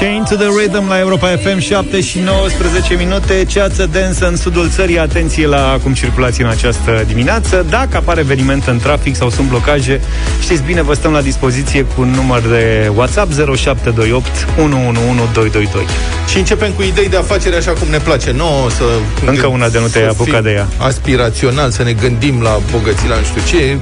[0.00, 3.44] Chain to the Rhythm la Europa FM 7 și 19 minute.
[3.44, 4.98] Ceață densă în sudul țării.
[4.98, 7.66] Atenție la cum circulați în această dimineață.
[7.68, 10.00] Dacă apare eveniment în trafic sau sunt blocaje
[10.42, 14.26] Știți bine, vă stăm la dispoziție cu un număr de WhatsApp 0728
[14.58, 15.86] 111222
[16.28, 18.32] Și începem cu idei de afacere așa cum ne place.
[18.32, 18.84] Nouă să
[19.26, 20.66] Încă una de nu te-ai apucat de ea.
[20.78, 23.78] Aspirațional, să ne gândim la bogății, la nu știu ce.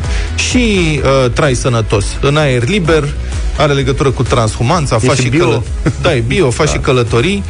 [0.49, 2.05] Și uh, trai sănătos.
[2.21, 3.05] În aer liber,
[3.59, 5.45] are legătură cu transhumanța, faci și, bio.
[5.45, 5.63] Călă...
[6.03, 6.73] Da, e bio, faci da.
[6.73, 7.43] și călătorii.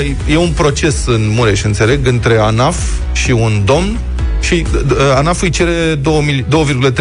[0.00, 2.76] Uh, E un proces în Mureș, înțeleg, între ANAF
[3.12, 3.98] și un domn
[4.40, 6.46] și uh, ANAF îi cere 2 mil-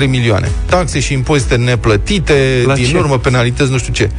[0.02, 0.52] 2,3 milioane.
[0.66, 2.98] Taxe și impozite neplătite, La din ce?
[2.98, 4.10] urmă penalități, nu știu ce.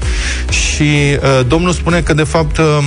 [0.50, 2.84] Și uh, domnul spune că, de fapt, um,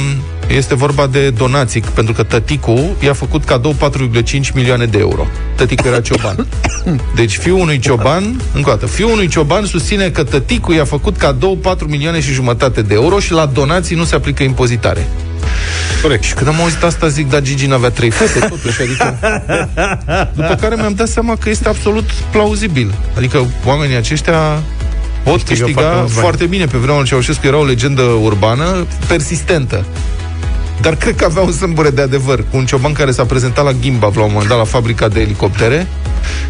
[0.47, 3.75] este vorba de donații, pentru că tăticul i-a făcut cadou
[4.23, 5.27] 4,5 milioane de euro.
[5.55, 6.47] Tăticul era cioban.
[7.15, 11.17] Deci fiul unui cioban, încă o dată, fiul unui cioban susține că tăticul i-a făcut
[11.17, 15.07] cadou 4 milioane și jumătate de euro și la donații nu se aplică impozitare.
[16.01, 16.23] Corect.
[16.23, 19.19] Și când am auzit asta, zic, dar Gigi n-avea trei fete, totuși, adică...
[20.39, 22.93] După care mi-am dat seama că este absolut plauzibil.
[23.17, 24.63] Adică oamenii aceștia
[25.23, 26.21] pot Câștigă câștiga foarte foarte, mulți bani.
[26.21, 26.65] foarte bine.
[26.65, 29.85] Pe vremea lui Ceaușescu era o legendă urbană persistentă.
[30.81, 32.43] Dar cred că avea un sâmbure de adevăr.
[32.51, 35.19] Cu un cioban care s-a prezentat la Gimbav la un moment dat la fabrica de
[35.19, 35.87] elicoptere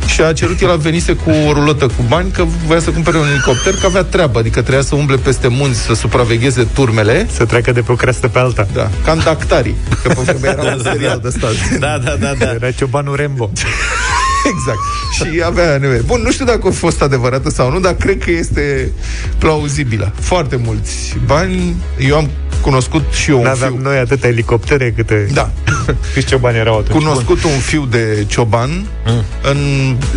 [0.06, 3.18] și a cerut, el a venise cu o rulotă cu bani că voia să cumpere
[3.18, 7.46] un elicopter, că avea treabă, adică trebuia să umble peste munți, să supravegheze turmele Să
[7.46, 10.74] treacă de pe o creastă pe alta da, ca în Dactari, că pe vremea era
[10.74, 11.52] un serial de stat.
[11.80, 12.54] Da, da, da, da.
[12.54, 13.52] Era ciobanul Rembo
[14.54, 14.80] Exact.
[15.14, 16.02] Și avea nevoie.
[16.06, 18.92] Bun, nu știu dacă a fost adevărată sau nu, dar cred că este
[19.38, 20.12] plauzibilă.
[20.20, 21.76] Foarte mulți bani.
[22.00, 22.30] Eu am
[22.68, 23.82] cunoscut și eu un N-aveam fiu.
[23.82, 25.28] noi atâtea elicoptere câte...
[25.34, 25.50] Da.
[26.14, 28.70] Câți ciobani erau atunci Cunoscut un fiu de cioban
[29.06, 29.24] mm.
[29.42, 29.58] în,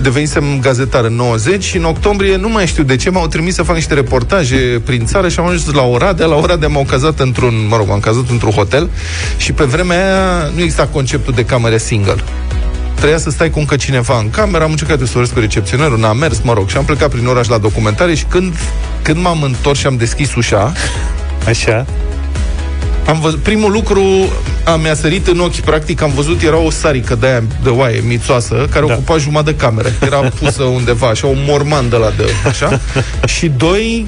[0.02, 3.62] Devenisem gazetar în 90 Și în octombrie, nu mai știu de ce M-au trimis să
[3.62, 7.66] fac niște reportaje prin țară Și am ajuns la Oradea La Oradea m-au cazat într-un,
[7.68, 8.90] mă rog, m-am cazat într-un hotel
[9.36, 12.16] Și pe vremea aia nu exista conceptul de camere single
[12.94, 15.98] Trebuia să stai cu încă cineva în cameră Am încercat eu să vorbesc cu recepționerul
[15.98, 18.55] N-am mers, mă rog Și am plecat prin oraș la documentare Și când,
[19.02, 20.72] când m-am întors și am deschis ușa
[21.46, 21.86] Așa
[23.10, 24.02] am văzut, primul lucru
[24.64, 28.02] a, mi-a sărit în ochi, practic am văzut, era o sarică de aia de oaie
[28.06, 28.86] mițoasă, care Da.
[28.86, 28.92] da.
[28.92, 29.88] ocupa jumătate de cameră.
[30.02, 32.80] Era pusă undeva, așa, un morman de la de, așa.
[33.34, 34.06] Și doi,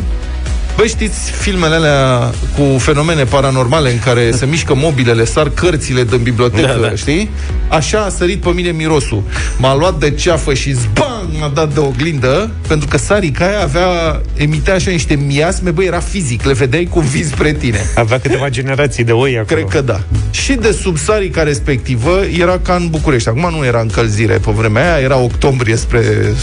[0.77, 6.23] Băi, știți filmele alea cu fenomene paranormale în care se mișcă mobilele, sar cărțile din
[6.23, 6.87] bibliotecă, Da, da, da.
[6.87, 6.95] da.
[6.95, 7.31] știi?
[7.69, 9.23] Așa a sărit pe mine mirosul.
[9.59, 14.21] M-a luat de ceafă și zbang, m-a dat de oglindă, pentru că sarica aia avea,
[14.37, 17.81] emitea așa niște miasme, băi, era fizic, le vedeai cum vii spre tine.
[17.95, 20.01] Avea câteva generații de oi acolo Cred că da.
[20.31, 23.29] Și de sub sarica respectivă era ca în București.
[23.29, 26.03] Acum nu era încălzire pe vremea aia, era octombrie spre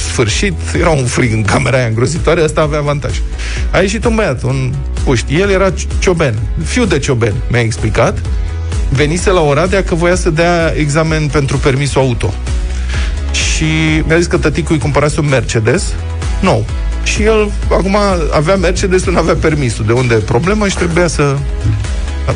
[0.09, 3.21] sfârșit, era un frig în camera aia îngrozitoare, ăsta avea avantaj.
[3.71, 5.35] A ieșit un băiat, un puști.
[5.35, 8.17] El era cioben, fiu de cioben, mi-a explicat.
[8.89, 12.33] Venise la Oradea că voia să dea examen pentru permisul auto.
[13.31, 13.65] Și
[14.07, 15.93] mi-a zis că tăticul îi cumpărase un Mercedes
[16.41, 16.65] nou.
[17.03, 17.97] Și el acum
[18.31, 19.85] avea Mercedes, nu avea permisul.
[19.85, 21.37] De unde problema și trebuia să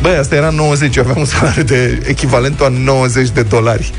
[0.02, 3.92] Băi, asta era 90, eu aveam un salariu de echivalentul a 90 de dolari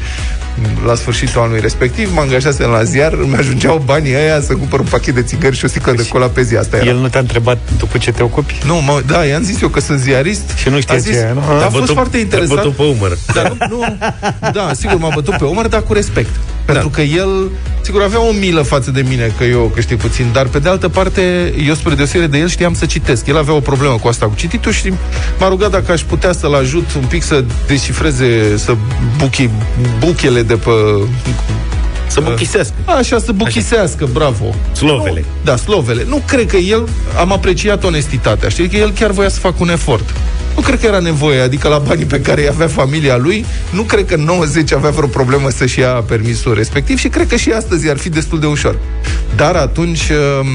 [0.86, 4.86] la sfârșitul anului respectiv, mă angajasem la ziar, îmi ajungeau banii aia să cumpăr un
[4.90, 6.56] pachet de țigări și o sticlă de cola pe zi.
[6.56, 6.86] Asta era.
[6.86, 8.54] El nu te-a întrebat după ce te ocupi?
[8.66, 10.50] Nu, mă, da, i-am zis eu că sunt ziarist.
[10.56, 11.40] Și nu știa A zis, ce e, nu?
[11.40, 12.58] Da, a Te-a fost bătut- foarte te-a interesant.
[12.58, 13.18] bătut pe umăr.
[13.34, 13.96] Dar nu, nu,
[14.52, 16.30] da, sigur, m-a bătut pe umăr, dar cu respect.
[16.64, 17.50] Pentru că el,
[17.84, 20.88] sigur, avea o milă față de mine, că eu câștig puțin, dar pe de altă
[20.88, 23.26] parte, eu spre deosebire de el știam să citesc.
[23.26, 24.92] El avea o problemă cu asta cu cititul și
[25.38, 28.76] m-a rugat dacă aș putea să-l ajut un pic să descifreze, să
[29.18, 29.48] buchi
[29.98, 30.70] buchele de pe...
[32.06, 32.74] Să buchisească.
[32.84, 34.54] Așa, să buchisească, bravo.
[34.72, 35.20] Slovele.
[35.20, 36.04] Nu, da, slovele.
[36.08, 39.70] Nu cred că el, am apreciat onestitatea, știi, că el chiar voia să facă un
[39.70, 40.14] efort.
[40.54, 43.82] Nu cred că era nevoie, adică la banii pe care îi avea familia lui, nu
[43.82, 47.50] cred că în 90 avea vreo problemă să-și ia permisul respectiv și cred că și
[47.50, 48.78] astăzi ar fi destul de ușor.
[49.36, 50.46] Dar atunci, um,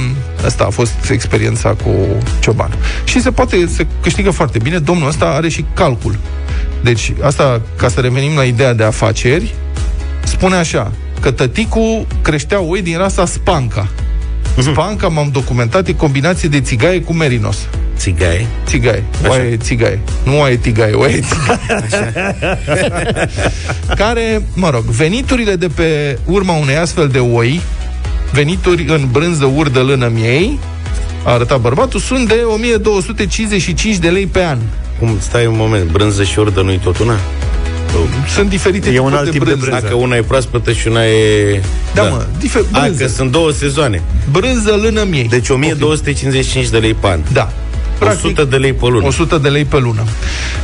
[0.45, 1.89] asta a fost experiența cu
[2.39, 2.71] Cioban.
[3.03, 6.17] Și se poate, se câștigă foarte bine, domnul ăsta are și calcul.
[6.83, 9.53] Deci, asta, ca să revenim la ideea de afaceri,
[10.23, 10.91] spune așa,
[11.21, 13.87] că tăticul creștea oi din rasa Spanca.
[14.57, 17.57] Spanca, m-am documentat, e combinație de țigaie cu merinos.
[17.99, 18.47] Țigaie.
[18.65, 19.03] Țigaie.
[19.27, 19.99] Oaie țigaie.
[20.23, 21.59] Nu oaie tigaie, oaie țigaie.
[23.95, 27.61] Care, mă rog, veniturile de pe urma unei astfel de oi,
[28.31, 30.59] venituri în brânză, urdă, lână, miei,
[31.23, 34.57] a arătat bărbatul, sunt de 1255 de lei pe an.
[34.99, 37.17] Cum, stai un moment, brânză și urdă nu-i tot una?
[38.35, 39.65] Sunt diferite E un tipuri alt de tip de brânză.
[39.65, 39.85] brânză.
[39.85, 41.61] Dacă una e proaspătă și una e...
[41.93, 43.03] Da, mă, difer- A, brânză.
[43.03, 44.01] că sunt două sezoane.
[44.31, 45.27] Brânză, lână, miei.
[45.27, 47.19] Deci 1255 de lei pe an.
[47.33, 47.51] Da.
[47.99, 49.05] Practic, 100 de lei pe lună.
[49.05, 50.03] 100 de lei pe lună.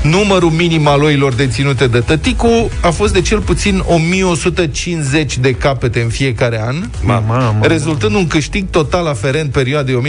[0.02, 6.02] Numărul minim al oilor deținute de tăticu a fost de cel puțin 1150 de capete
[6.02, 10.02] în fiecare an, Mamă, rezultând un câștig total aferent perioadei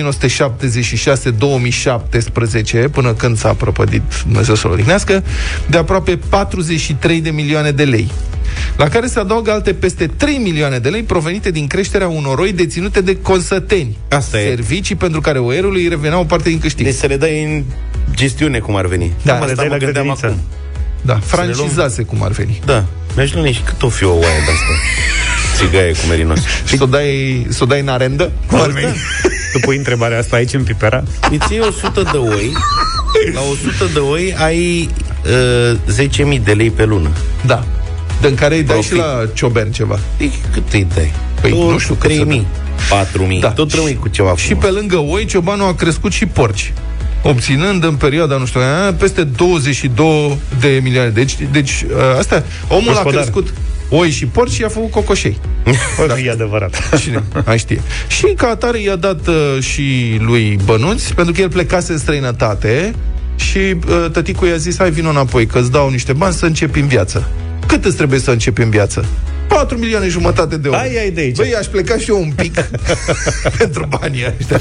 [2.87, 5.25] 1976-2017, până când s-a prăpădit Dumnezeu să-l odihnească,
[5.67, 8.11] de aproape 43 de milioane de lei
[8.76, 12.52] la care se adaugă alte peste 3 milioane de lei provenite din creșterea unor oi
[12.52, 13.96] deținute de consăteni.
[14.10, 14.48] Asta e.
[14.48, 16.84] Servicii pentru care oierului îi revenea o parte din câștig.
[16.84, 17.62] Deci să le dai în
[18.14, 19.12] gestiune cum ar veni.
[19.22, 20.26] Da, Asta le dai mă la gândeam grădiniță.
[20.26, 20.40] acum.
[21.02, 22.60] Da, Să ne luăm- francizase cum ar veni.
[22.64, 22.84] Da.
[23.16, 24.72] Mi-aș luni și cât o fi o oaie de asta.
[25.64, 26.38] Țigaie cu merinos.
[26.66, 28.32] Și să o dai, să o dai în arendă?
[28.46, 28.94] Cum ar veni?
[29.52, 31.02] Tu pui întrebarea asta aici în Pipera?
[31.31, 32.52] Îți iei 100 de oi,
[33.34, 34.88] la 100 de oi ai
[36.31, 37.10] uh, 10.000 de lei pe lună.
[37.46, 37.64] Da.
[38.20, 38.92] Din care îi dai Profit.
[38.92, 39.98] și la ciobern ceva.
[40.18, 41.12] Deci cât îi dai?
[41.40, 42.46] Păi, Tu nu știu cât să 3.000,
[42.90, 43.48] 4.000, Da.
[43.50, 46.72] tot rămâi cu ceva Și pe lângă oi, ciobanul a crescut și porci
[47.22, 51.08] obținând în perioada, nu știu, aia, peste 22 de milioane.
[51.08, 53.14] Deci, deci ă, asta, omul Gospodar.
[53.14, 53.52] a crescut
[53.88, 55.38] oi și porci și a făcut cocoșei.
[55.96, 56.98] Bă, e adevărat.
[57.02, 57.22] Cine?
[57.46, 57.80] Mai știe.
[58.08, 62.94] Și ca atare i-a dat uh, și lui bănuți, pentru că el plecase în străinătate
[63.36, 66.78] și uh, tăticul i-a zis, hai vino înapoi, că îți dau niște bani să începi
[66.80, 67.28] în viață.
[67.66, 69.04] Cât îți trebuie să începi în viață?
[69.48, 70.78] 4 milioane jumătate de euro.
[70.78, 71.36] Hai, ai de aici.
[71.36, 72.54] Băi, aș pleca și eu un pic
[73.58, 74.60] pentru banii ăștia.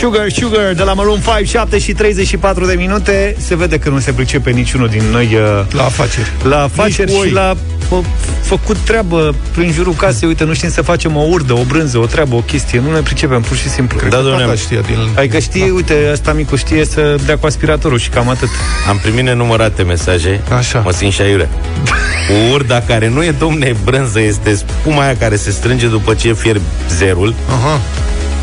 [0.00, 3.36] Sugar, Sugar, de la Maroon 5, 7 și 34 de minute.
[3.38, 6.30] Se vede că nu se pricepe niciunul din noi uh, La afaceri.
[6.42, 7.28] la afaceri Nici cu oi.
[7.28, 7.56] și la
[7.88, 7.96] fă,
[8.42, 10.28] făcut treabă prin jurul casei.
[10.28, 12.80] Uite, nu știm să facem o urdă, o brânză, o treabă, o chestie.
[12.80, 14.08] Nu ne pricepem, pur și simplu.
[14.08, 14.96] Da, domnule, Tata am, știa din...
[15.16, 18.48] Adică știe, uite, asta micu știe să dea cu aspiratorul și cam atât.
[18.88, 20.40] am primit nenumărate mesaje.
[20.56, 20.78] Așa.
[20.78, 21.48] Mă simt și aiurea.
[22.28, 26.32] Cu urda care nu e, domne, brânză, este spuma aia care se strânge după ce
[26.32, 27.34] fierbi zerul.
[27.48, 27.80] Aha.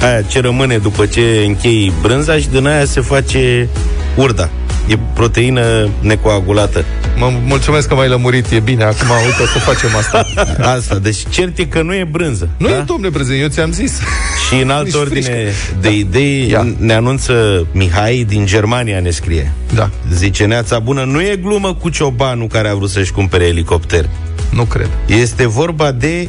[0.02, 3.68] Aia ce rămâne după ce închei brânza și din aia se face
[4.16, 4.50] urda.
[4.88, 6.86] E proteină necoagulată.
[7.18, 10.26] Mă mulțumesc că m-ai lămurit, e bine, acum uite o să facem asta.
[10.78, 12.50] Asta, deci cert e că nu e brânză.
[12.58, 12.78] Nu da?
[12.78, 14.00] e, domnule Breză, eu ți-am zis.
[14.48, 15.76] Și în altă Nici ordine frișcă.
[15.82, 16.68] de idei Ia.
[16.78, 19.52] ne anunță Mihai din Germania ne scrie.
[19.74, 24.10] Da, Zice Neața Bună, nu e glumă cu ciobanul care a vrut să-și cumpere elicopter.
[24.50, 24.90] nu cred.
[25.06, 26.28] Este vorba de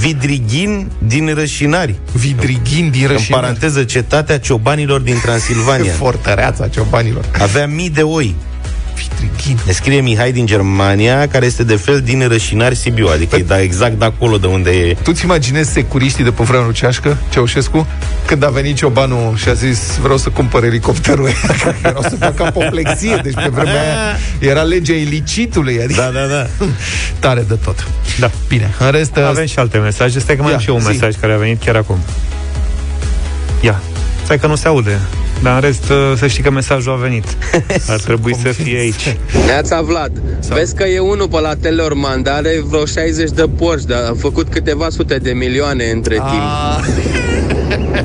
[0.00, 1.94] Vidrighin din Rășinari.
[2.12, 3.42] Vidrighin din În Rășinari.
[3.42, 5.92] paranteză, cetatea ciobanilor din Transilvania.
[5.92, 7.24] Fortăreața ciobanilor.
[7.40, 8.34] Avea mii de oi.
[8.96, 9.58] Vidrighin.
[9.66, 13.60] Ne scrie Mihai din Germania, care este de fel din Rășinari Sibiu, adică e da,
[13.60, 14.96] exact de acolo de unde e.
[15.02, 17.86] Tu ți imaginezi securiștii de pe vremea lui Ceașcă, Ceaușescu,
[18.26, 22.16] când a venit ciobanul și a zis vreau să cumpăr elicopterul ăia, că erau să
[22.20, 26.46] facă apoplexie, deci pe vremea aia era legea ilicitului, adică Da, da, da.
[27.28, 27.86] tare de tot.
[28.18, 28.30] Da.
[28.48, 29.16] Bine, în rest...
[29.16, 30.18] Avem și alte mesaje.
[30.18, 30.86] Stai că mai Ia, am și eu un zi.
[30.86, 31.98] mesaj care a venit chiar acum.
[33.60, 33.80] Ia.
[34.24, 35.00] Stai că nu se aude.
[35.42, 37.24] Dar în rest, uh, să știi că mesajul a venit.
[37.88, 39.16] Ar trebui să fie aici.
[39.46, 43.44] Neața Vlad, Sau- vezi că e unul pe la Telorman, dar are vreo 60 de
[43.56, 47.52] porci, dar a făcut câteva sute de milioane între timp.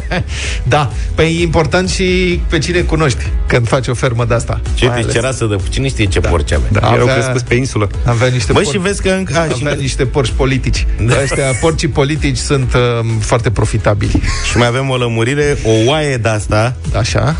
[0.09, 0.21] Ah.
[0.63, 4.61] da, păi e important și pe cine cunoști când faci o fermă de asta.
[4.73, 5.13] Ce Mai te ales.
[5.13, 5.57] cera să dă?
[5.69, 6.29] Cine știe ce da.
[6.29, 6.67] porci avea?
[6.71, 7.89] Da, Avea- erau crescuți pe insulă.
[8.05, 9.37] Avea niște Băi, porci- și vezi că încă...
[9.37, 10.85] A, și, avea niște porci politici.
[11.05, 11.15] Da.
[11.23, 12.81] Ăștia, porcii politici sunt uh,
[13.19, 14.21] foarte profitabili.
[14.49, 17.35] și mai avem o lămurire, o oaie de asta Așa,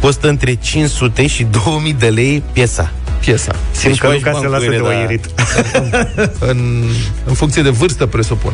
[0.00, 2.90] costă între 500 și 2000 de lei piesa.
[3.20, 3.54] piesa.
[3.70, 4.88] Simt că faci Luca se bani cu lasă ele, de da.
[4.88, 5.24] oierit.
[6.50, 6.84] În,
[7.24, 8.52] în funcție de vârstă, presupun.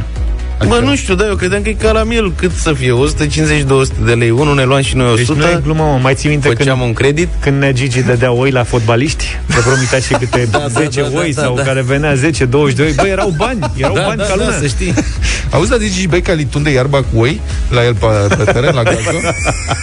[0.65, 2.33] Mă, nu știu, dar eu credeam că e ca la miel.
[2.37, 2.91] Cât să fie?
[2.91, 4.31] 150-200 de lei.
[4.31, 5.33] Unul ne luam și noi 100.
[5.33, 5.99] Deci nu e glumă, mă.
[6.03, 7.29] Mai ții minte când, Făceam un credit.
[7.41, 9.25] când Nea Gigi dădea oi la fotbaliști?
[9.47, 11.63] Le promitea și câte Da, da, 10 da, da, oi da, sau da.
[11.63, 14.59] care venea 10, 22 Băi, erau bani, erau Da, bani da, ca da, lumea.
[14.59, 14.95] să știi.
[15.50, 19.11] Auzi, dar zici Beca litunde iarba cu oi la el pe, pe teren, la gază?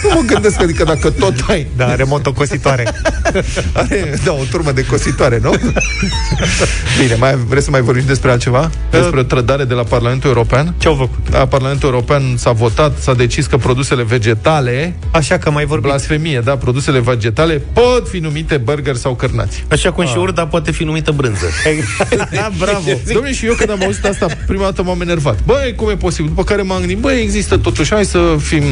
[0.02, 2.92] nu mă gândesc, adică dacă tot ai, Da, are motocositoare.
[3.72, 5.54] are, da, o turmă de cositoare, nu?
[7.00, 8.70] Bine, mai, vreți să mai vorbim despre altceva?
[8.90, 10.74] Despre o trădare de la Parlamentul European?
[10.78, 11.32] Ce au făcut?
[11.32, 15.88] La Parlamentul European s-a votat, s-a decis că produsele vegetale, Așa că mai vorbim.
[15.88, 19.64] blasfemie, da, produsele vegetale pot fi numite burger sau cărnați.
[19.70, 21.46] Așa cum și urda poate fi numită brânză.
[22.30, 22.90] da, bravo.
[23.12, 25.38] Domnule, și eu când am auzit asta, prima dată m-am enervat.
[25.60, 26.28] Băi, cum e posibil?
[26.28, 28.64] După care m-am gândit, băi, există totuși, hai să fim...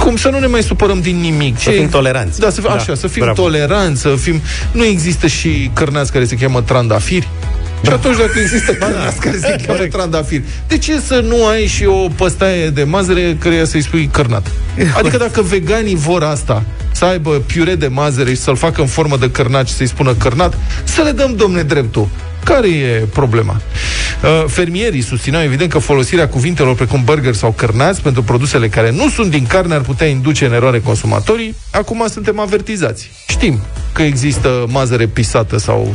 [0.00, 1.58] Cum să nu ne mai supărăm din nimic?
[1.60, 2.40] Să fim toleranți.
[2.40, 3.42] Da, să fim, Da, așa, să fim bravo.
[3.42, 4.40] toleranți, să fim...
[4.72, 7.28] Nu există și cărnați care se cheamă trandafiri?
[7.84, 11.84] Și atunci dacă există cărnați care se cheamă trandafiri, de ce să nu ai și
[11.84, 14.50] o păstaie de mazăre care să-i spui cărnat?
[14.98, 19.16] Adică dacă veganii vor asta, să aibă piure de mazăre și să-l facă în formă
[19.16, 22.08] de cărnat și să-i spună cărnat, să le dăm, domne, dreptul.
[22.44, 23.60] Care e problema?
[24.22, 29.08] Uh, fermierii susțineau evident că folosirea cuvintelor precum burger sau cărnați pentru produsele care nu
[29.08, 31.54] sunt din carne ar putea induce în eroare consumatorii.
[31.72, 33.10] Acum suntem avertizați.
[33.28, 33.60] Știm
[33.92, 35.94] că există mazăre pisată sau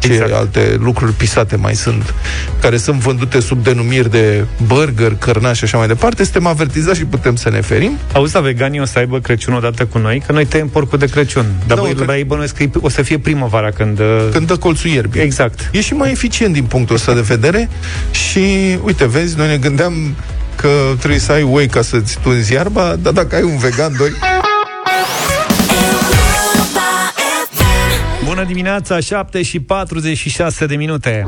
[0.00, 0.32] ce exact.
[0.32, 2.14] alte lucruri pisate mai sunt,
[2.60, 7.04] care sunt vândute sub denumiri de burger, cărnaș și așa mai departe, suntem avertizați și
[7.04, 7.98] putem să ne ferim.
[8.12, 11.46] Auzi, veganii o să aibă Crăciun odată cu noi, că noi tăiem porcul de Crăciun.
[11.66, 13.98] Dar da, băi, ei bănuiesc că o să fie primăvara când...
[13.98, 15.22] Uh, când dă colțul ierbii.
[15.22, 15.70] Exact.
[15.72, 17.68] E și mai eficient din punctul ăsta de vedere
[18.10, 20.14] și, uite, vezi, noi ne gândeam
[20.56, 24.10] că trebuie să ai oi ca să-ți tunzi iarba, dar dacă ai un vegan, doi...
[28.30, 31.24] Bună dimineața, 7 și 46 de minute.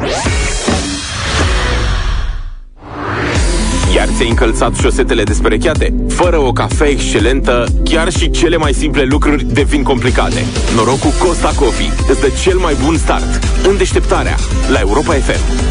[3.95, 5.95] Iar ți-ai încălțat șosetele desperecheate?
[6.09, 10.45] Fără o cafea excelentă, chiar și cele mai simple lucruri devin complicate.
[10.75, 14.37] Noroc cu Costa Coffee îți dă cel mai bun start în deșteptarea
[14.73, 15.71] la Europa FM.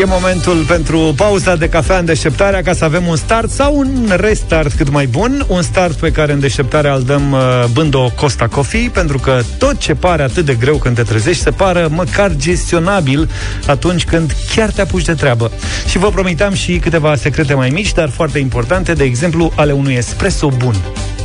[0.00, 4.12] E momentul pentru pauza de cafea în deșteptarea ca să avem un start sau un
[4.16, 5.44] restart cât mai bun.
[5.48, 9.40] Un start pe care în deșteptarea îl dăm uh, bând o Costa Coffee, pentru că
[9.58, 13.30] tot ce pare atât de greu când te trezești se pară măcar gestionabil
[13.66, 15.50] atunci când chiar te apuci de treabă.
[15.88, 19.94] Și vă promiteam și câteva secrete mai mici, dar foarte importante, de exemplu, ale unui
[19.94, 20.74] espresso bun.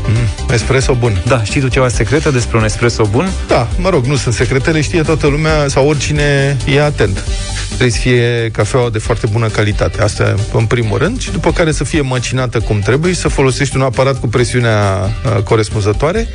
[0.07, 1.23] Mm, espresso bun.
[1.27, 3.29] Da, știi tu ceva secrete despre un espresso bun?
[3.47, 7.23] Da, mă rog, nu sunt secretele, știe toată lumea sau oricine e atent.
[7.67, 10.01] Trebuie să fie cafeaua de foarte bună calitate.
[10.01, 13.75] Asta în primul rând și după care să fie măcinată cum trebuie și să folosești
[13.75, 16.27] un aparat cu presiunea uh, corespunzătoare.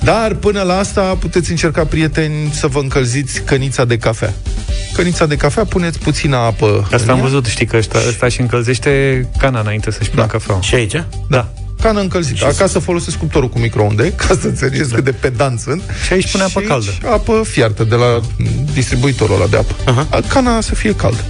[0.00, 4.32] Dar până la asta puteți încerca, prieteni, să vă încălziți cănița de cafea.
[4.92, 6.88] Cănița de cafea, puneți puțină apă.
[6.92, 10.28] Asta am văzut, știi că ăsta, ăsta și încălzește cana înainte să-și pună da.
[10.28, 10.60] cafea.
[10.60, 11.04] Și aici?
[11.28, 11.48] Da
[11.80, 12.46] cană încălzită.
[12.46, 14.94] Acasă folosesc cuptorul cu microunde, ca să înțelegeți da.
[14.94, 15.82] cât de pedant sunt.
[16.06, 16.90] Și aici pune apă caldă.
[17.04, 18.20] apă fiartă de la
[18.72, 19.74] distribuitorul ăla de apă.
[19.74, 20.28] Uh-huh.
[20.28, 21.24] Cana să fie caldă.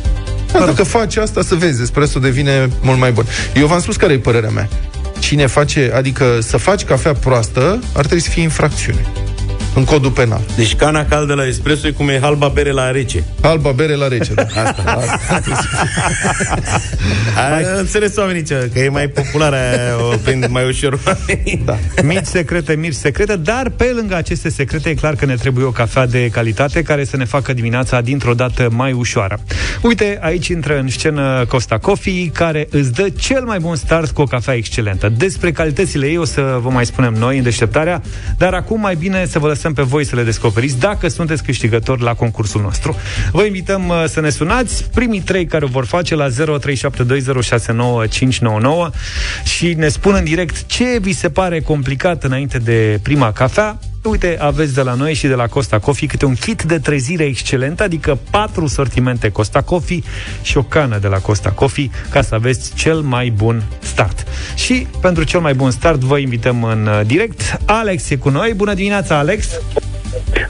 [0.53, 3.25] Da, dacă faci asta, să vezi, espresso devine mult mai bun.
[3.55, 4.69] Eu v-am spus care e părerea mea.
[5.19, 9.07] Cine face, adică să faci cafea proastă, ar trebui să fie infracțiune
[9.75, 10.41] în codul penal.
[10.57, 13.25] Deci cana caldă la espresso e cum e halba bere la rece.
[13.43, 14.43] Halba bere la rece, da.
[14.65, 14.83] Asta,
[15.29, 15.41] asta.
[17.37, 19.59] A, înțeles oamenii ce, că e mai populară,
[20.13, 20.99] o prind mai ușor
[21.65, 21.79] da.
[22.03, 25.71] Mici secrete, mici secrete, dar pe lângă aceste secrete e clar că ne trebuie o
[25.71, 29.41] cafea de calitate care să ne facă dimineața dintr-o dată mai ușoară.
[29.83, 34.21] Uite, aici intră în scenă Costa Coffee, care îți dă cel mai bun start cu
[34.21, 35.09] o cafea excelentă.
[35.17, 38.03] Despre calitățile ei o să vă mai spunem noi în deșteptarea,
[38.39, 41.43] dar acum mai bine să vă lăsăm lăsăm pe voi să le descoperiți dacă sunteți
[41.43, 42.97] câștigători la concursul nostru.
[43.33, 46.33] Vă invităm uh, să ne sunați primii trei care o vor face la 0372069599
[49.45, 53.79] și ne spun în direct ce vi se pare complicat înainte de prima cafea.
[54.03, 57.25] Uite, aveți de la noi și de la Costa Coffee câte un kit de trezire
[57.25, 60.01] excelent, adică patru sortimente Costa Coffee
[60.43, 64.27] și o cană de la Costa Coffee, ca să aveți cel mai bun start.
[64.55, 67.59] Și pentru cel mai bun start vă invităm în uh, direct.
[67.65, 68.53] Alex e cu noi.
[68.57, 69.47] Bună dimineața, Alex!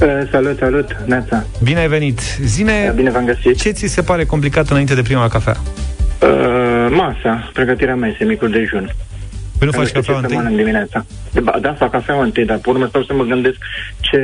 [0.00, 1.46] Uh, salut, salut, Neața.
[1.62, 2.20] Bine ai venit.
[2.44, 3.60] Zine, uh, Bine v-am găsit.
[3.60, 5.56] ce ți se pare complicat înainte de prima cafea?
[6.22, 6.28] Uh,
[6.90, 8.94] masa, pregătirea mesei, micul dejun.
[9.60, 10.36] Păi nu faci cafea întâi?
[10.36, 11.06] În dimineața.
[11.32, 13.56] Da, da, fac cafea întâi, dar pe urmă stau să mă gândesc
[14.00, 14.20] ce,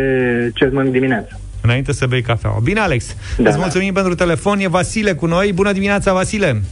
[0.55, 1.39] ce mănânc dimineața.
[1.61, 2.51] Înainte să bei cafea.
[2.63, 3.17] Bine, Alex.
[3.37, 3.63] Da, Îți da.
[3.63, 4.01] mulțumim da.
[4.01, 4.59] pentru telefon.
[4.59, 5.53] E Vasile cu noi.
[5.53, 6.63] Bună dimineața, Vasile.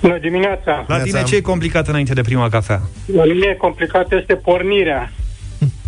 [0.00, 0.84] Bună dimineața.
[0.88, 2.80] La tine ce e complicat înainte de prima cafea?
[3.14, 5.12] La mine complicat este pornirea.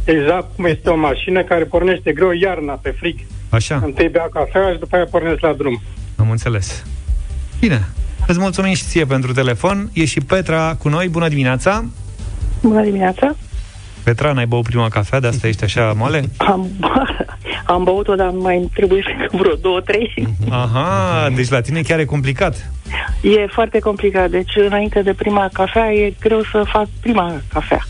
[0.05, 3.19] Exact cum este o mașină care pornește greu iarna pe frig.
[3.49, 3.83] Așa.
[3.85, 5.83] Întâi bea cafea și după aia pornesc la drum.
[6.17, 6.85] Am înțeles.
[7.61, 7.89] Bine.
[8.27, 9.91] Îți mulțumim și ție pentru telefon.
[9.93, 11.09] E și Petra cu noi.
[11.09, 11.85] Bună dimineața.
[12.65, 13.37] Bună dimineața!
[14.05, 16.23] Petra, n-ai băut prima cafea, de asta ești așa moale?
[16.37, 16.69] Am,
[17.75, 20.29] am băut-o, dar mai trebuie să vreo două, trei.
[20.51, 22.71] Aha, deci la tine chiar e complicat.
[23.23, 27.81] E foarte complicat, deci înainte de prima cafea e greu să fac prima cafea.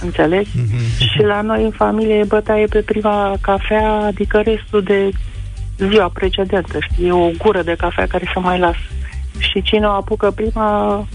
[0.00, 0.50] Înțelegi?
[0.50, 0.98] Mm-hmm.
[0.98, 5.08] Și la noi în familie e bătaie pe prima cafea, adică restul de
[5.78, 7.06] ziua precedentă, știi?
[7.06, 8.76] E o gură de cafea care să mai las.
[9.38, 11.06] Și cine o apucă prima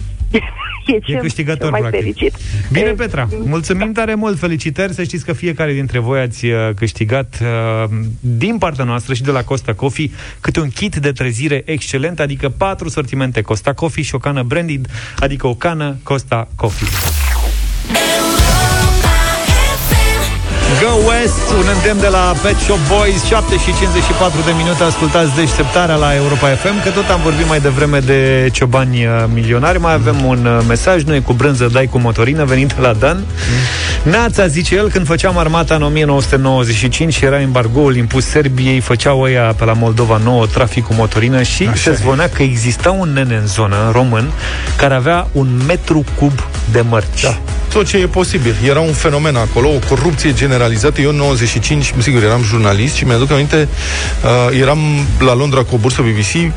[0.88, 2.02] e, e câștigător, mai practic.
[2.02, 2.34] fericit.
[2.72, 7.40] Bine, Petra, mulțumim tare mult, felicitări, să știți că fiecare dintre voi ați uh, câștigat
[7.42, 7.90] uh,
[8.20, 12.50] din partea noastră și de la Costa Coffee câte un kit de trezire excelent, adică
[12.50, 14.88] patru sortimente Costa Coffee și o cană branded,
[15.20, 16.88] adică o cană Costa Coffee.
[20.82, 24.84] Go West, un îndemn de la Pet Shop Boys 7 și 54 de minute.
[24.84, 29.80] Ascultați deșteptarea la Europa FM Că tot am vorbit mai devreme de ciobani uh, milionari.
[29.80, 31.04] Mai avem un uh, mesaj.
[31.04, 33.18] Nu e cu brânză, dai cu motorină Venit la Dan.
[33.18, 34.12] Mm.
[34.12, 39.54] Neața, zice el, când făceam armata în 1995 Și era embargoul impus Serbiei Făceau ăia
[39.58, 43.36] pe la Moldova nouă Trafic cu motorină Și Așa se zvonea că exista un nene
[43.36, 44.32] în zonă Român
[44.78, 46.34] Care avea un metru cub
[46.72, 47.22] de mărci.
[47.22, 47.38] Da
[47.78, 48.56] tot ce e posibil.
[48.66, 51.02] Era un fenomen acolo, o corupție generalizată.
[51.02, 53.68] Eu în 95, sigur, eram jurnalist și mi-aduc aminte,
[54.24, 54.80] uh, eram
[55.20, 56.52] la Londra cu o bursă BBC, uh,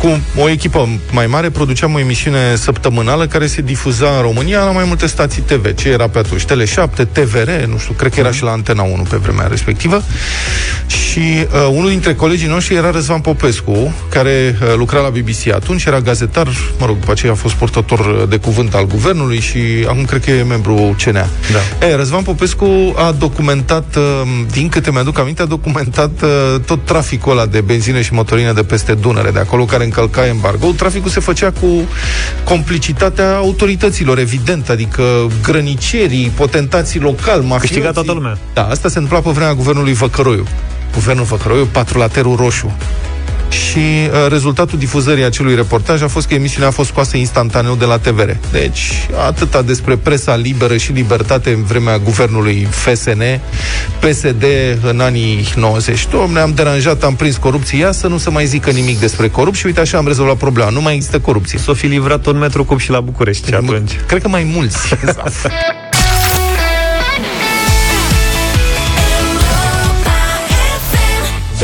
[0.00, 4.70] cu o echipă mai mare, produceam o emisiune săptămânală care se difuza în România la
[4.70, 5.74] mai multe stații TV.
[5.74, 6.44] Ce era pe atunci?
[6.44, 10.02] Tele7, TVR, nu știu, cred că era și la Antena 1 pe vremea respectivă.
[10.86, 15.84] Și uh, unul dintre colegii noștri era Răzvan Popescu, care uh, lucra la BBC atunci,
[15.84, 16.48] era gazetar,
[16.78, 20.30] mă rog, după aceea a fost portator de cuvânt al guvernului și acum cred că
[20.30, 21.28] e membru CNA.
[21.52, 21.86] Da.
[21.86, 22.66] E, Răzvan Popescu
[22.96, 24.02] a documentat, uh,
[24.50, 28.62] din câte mi-aduc aminte, a documentat uh, tot traficul ăla de benzină și motorină de
[28.62, 30.66] peste Dunăre, de acolo care încălca embargo.
[30.76, 31.66] Traficul se făcea cu
[32.44, 35.02] complicitatea autorităților, evident, adică
[35.42, 37.58] grănicerii, potentații locali, mafioții.
[37.58, 38.38] Câștiga toată lumea.
[38.54, 40.46] Da, asta se întâmpla pe vremea guvernului Văcăroiu.
[40.94, 42.76] Guvernul Văcăroiu, patrulaterul roșu
[43.52, 47.84] și uh, rezultatul difuzării acelui reportaj a fost că emisiunea a fost scoasă instantaneu de
[47.84, 48.30] la TVR.
[48.52, 53.22] Deci, atâta despre presa liberă și libertate în vremea guvernului FSN,
[53.98, 54.44] PSD
[54.82, 56.08] în anii 90.
[56.10, 59.66] Domne, am deranjat, am prins corupția, să nu se mai zică nimic despre corupție și
[59.66, 60.70] uite așa am rezolvat problema.
[60.70, 61.58] Nu mai există corupție.
[61.58, 64.00] S-o fi livrat un metru cub și la București atunci.
[64.06, 64.94] Cred că mai mulți.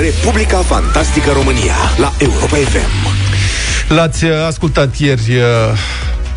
[0.00, 3.17] Republica Fantastică România la Europa FM.
[3.88, 5.79] L-ați uh, ascultat ieri uh,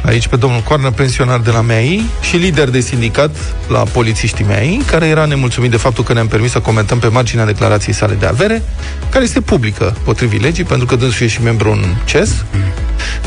[0.01, 3.35] aici pe domnul Coarnă, pensionar de la MEI și lider de sindicat
[3.67, 7.45] la polițiștii MEI, care era nemulțumit de faptul că ne-am permis să comentăm pe marginea
[7.45, 8.63] declarației sale de avere,
[9.09, 12.45] care este publică potrivit legii, pentru că dânsul e și membru în CES.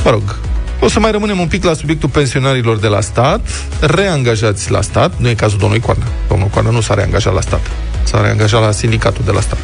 [0.05, 0.39] Mă rog,
[0.81, 3.49] o să mai rămânem un pic la subiectul pensionarilor de la stat,
[3.81, 6.05] reangajați la stat, nu e cazul domnului Coarnă.
[6.29, 7.71] Domnul Coarnă nu s-a reangajat la stat,
[8.13, 9.59] s-a reangajat la sindicatul de la stat.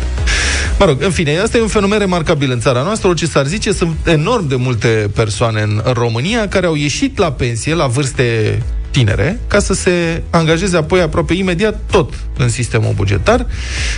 [0.78, 3.72] Mă rog, în fine, asta e un fenomen remarcabil în țara noastră, orice s-ar zice,
[3.72, 8.58] sunt enorm de multe persoane în România care au ieșit la pensie la vârste
[8.90, 13.46] tinere, ca să se angajeze apoi aproape imediat tot în sistemul bugetar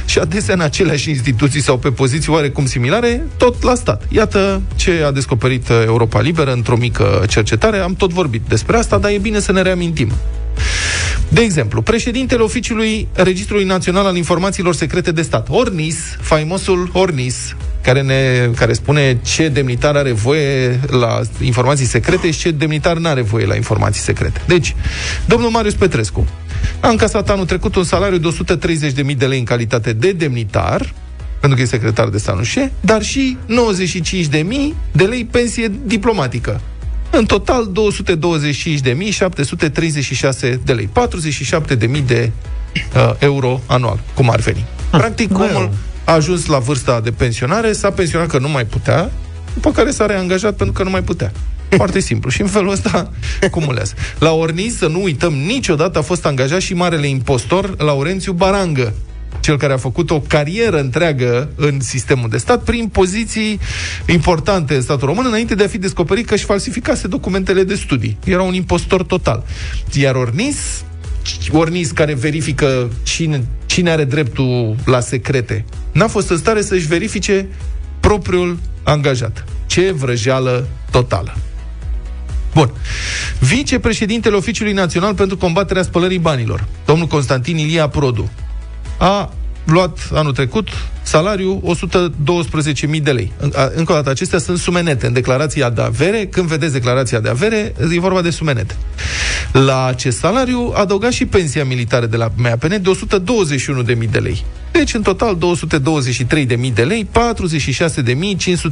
[0.04, 4.02] și adesea în aceleași instituții sau pe poziții oarecum similare, tot la stat.
[4.08, 7.78] Iată ce a descoperit Europa Liberă într-o mică cercetare.
[7.78, 10.12] Am tot vorbit despre asta, dar e bine să ne reamintim.
[11.32, 18.02] De exemplu, președintele Oficiului Registrului Național al Informațiilor Secrete de Stat, Ornis, faimosul Ornis, care,
[18.02, 23.20] ne, care spune ce demnitar are voie la informații secrete și ce demnitar nu are
[23.20, 24.40] voie la informații secrete.
[24.46, 24.74] Deci,
[25.26, 26.26] domnul Marius Petrescu
[26.80, 28.28] a încasat anul trecut un salariu de
[29.10, 30.94] 130.000 de lei în calitate de demnitar,
[31.40, 34.28] pentru că e secretar de stat, nu știu, dar și 95.000
[34.92, 36.60] de lei pensie diplomatică.
[37.10, 37.74] În total, 225.736
[40.64, 40.88] de lei.
[41.88, 42.30] 47.000 de
[42.94, 44.64] uh, euro anual, cum ar veni.
[44.90, 45.70] Practic, omul
[46.04, 49.10] a ajuns la vârsta de pensionare, s-a pensionat că nu mai putea,
[49.54, 51.32] după care s-a reangajat pentru că nu mai putea.
[51.68, 52.30] Foarte simplu.
[52.30, 53.10] Și în felul ăsta
[53.50, 53.94] cumulează.
[54.18, 58.94] La Ornis, să nu uităm, niciodată a fost angajat și marele impostor Laurențiu Barangă,
[59.40, 63.60] cel care a făcut o carieră întreagă în sistemul de stat prin poziții
[64.06, 68.18] importante în statul român, înainte de a fi descoperit că își falsificase documentele de studii.
[68.24, 69.44] Era un impostor total.
[69.92, 70.84] Iar Ornis,
[71.50, 77.48] Ornis care verifică cine, cine are dreptul la secrete, n-a fost în stare să-și verifice
[78.00, 79.44] propriul angajat.
[79.66, 81.36] Ce vrăjeală totală.
[82.54, 82.70] Bun.
[83.38, 88.30] Vicepreședintele Oficiului Național pentru combaterea spălării banilor, domnul Constantin Ilia Produ,
[89.00, 89.32] a
[89.64, 90.68] luat anul trecut
[91.02, 91.62] salariu
[92.94, 93.32] 112.000 de lei.
[93.74, 95.06] Încă o dată, acestea sunt sume nete.
[95.06, 98.76] În declarația de avere, când vedeți declarația de avere, e vorba de sume nete.
[99.52, 102.90] La acest salariu adăuga și pensia militară de la MAPN de
[104.04, 104.44] 121.000 de lei.
[104.72, 107.08] Deci, în total, 223.000 de lei,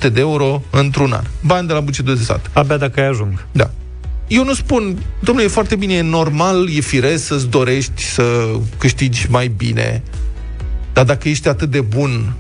[0.01, 1.25] 46.500 de euro într-un an.
[1.45, 2.51] Bani de la bugetul de stat.
[2.53, 3.45] Abia dacă ai ajung.
[3.53, 3.71] Da.
[4.29, 9.27] Eu nu spun, domnule, e foarte bine, e normal, e firesc să-ți dorești să câștigi
[9.31, 10.03] mai bine,
[10.93, 12.33] dar dacă ești atât de bun,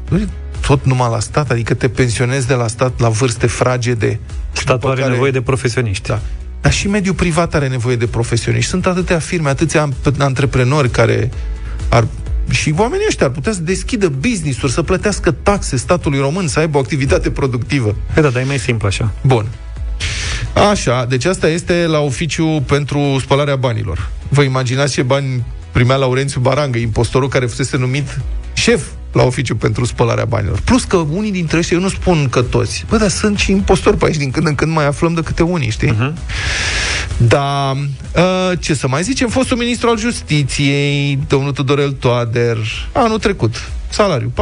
[0.66, 4.20] tot numai la stat, adică te pensionezi de la stat la vârste fragede.
[4.52, 5.12] Statul are care...
[5.12, 6.08] nevoie de profesioniști.
[6.08, 6.20] Da.
[6.60, 8.70] Dar și mediul privat are nevoie de profesioniști.
[8.70, 11.30] Sunt atâtea firme, atâția antreprenori care
[11.88, 12.06] ar
[12.50, 16.76] și oamenii ăștia ar putea să deschidă business-uri, să plătească taxe statului român, să aibă
[16.76, 17.96] o activitate productivă.
[18.14, 19.12] Păi da, dar e mai simplu așa.
[19.22, 19.46] Bun.
[20.70, 24.08] Așa, deci asta este la oficiu pentru spălarea banilor.
[24.28, 28.20] Vă imaginați ce bani primea Laurențiu Barangă, impostorul care fusese numit
[28.52, 28.82] șef
[29.12, 30.60] la oficiu pentru spălarea banilor.
[30.64, 33.96] Plus că unii dintre ăștia, eu nu spun că toți, bă, dar sunt și impostori
[33.96, 35.94] pe aici, din când în când mai aflăm de câte unii, știi?
[35.94, 36.12] Uh-huh.
[37.16, 37.76] Da,
[38.16, 42.58] uh, ce să mai zicem, fostul ministru al justiției, domnul Tudorel Toader,
[42.92, 44.38] anul trecut, salariu 468.233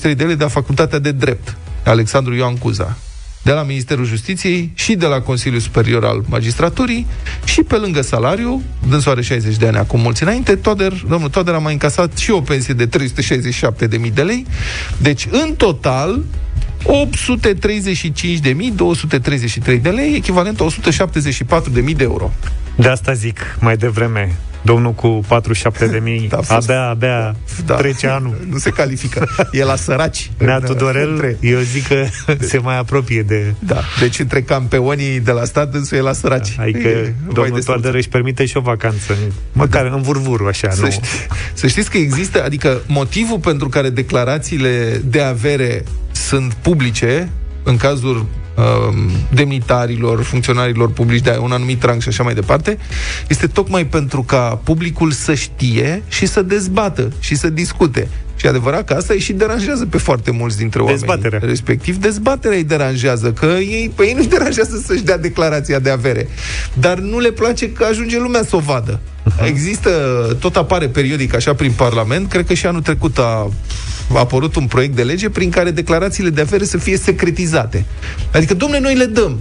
[0.00, 2.96] de lei de la Facultatea de Drept, Alexandru Ioan Cuza
[3.46, 7.06] de la Ministerul Justiției și de la Consiliul Superior al Magistraturii
[7.44, 11.54] și pe lângă salariu, dânsul are 60 de ani acum mulți înainte, Toder, domnul Toder
[11.54, 14.46] a mai încasat și o pensie de 367.000 de lei.
[14.98, 16.24] Deci, în total,
[16.82, 20.66] 835.233 de lei, echivalent a
[21.84, 22.32] 174.000 de euro.
[22.76, 24.36] De asta zic mai devreme.
[24.66, 27.74] Domnul cu 47 de mii, da, abia, abia da.
[27.74, 28.36] trece anul.
[28.50, 29.28] Nu se califică.
[29.50, 30.30] E la săraci.
[30.38, 31.36] Nea Tudorel, între...
[31.40, 32.04] eu zic că
[32.50, 33.54] se mai apropie de...
[33.58, 36.54] Da, deci între campeonii de la stat, însul e la săraci.
[36.56, 39.16] Da, adică e, domnul Toader își permite și o vacanță,
[39.52, 39.94] măcar da.
[39.94, 40.70] în vurvur, așa.
[40.70, 40.90] Să, nu...
[40.90, 41.08] ști,
[41.52, 47.28] să știți că există, adică motivul pentru care declarațiile de avere sunt publice,
[47.62, 48.45] în cazul Um,
[49.30, 52.78] demnitarilor, funcționarilor publici de un anumit rang și așa mai departe,
[53.28, 58.08] este tocmai pentru ca publicul să știe și să dezbată și să discute.
[58.36, 60.98] Și adevărat că asta îi și deranjează pe foarte mulți dintre oameni.
[60.98, 61.38] Dezbaterea.
[61.42, 66.28] Respectiv, dezbaterea îi deranjează, că ei, pe ei nu-și deranjează să-și dea declarația de avere.
[66.72, 69.00] Dar nu le place că ajunge lumea să o vadă.
[69.00, 69.46] Uh-huh.
[69.46, 69.90] Există,
[70.40, 73.50] tot apare periodic așa prin Parlament, cred că și anul trecut a
[74.14, 77.84] a apărut un proiect de lege prin care declarațiile de afere să fie secretizate.
[78.32, 79.38] Adică, domne, noi le dăm.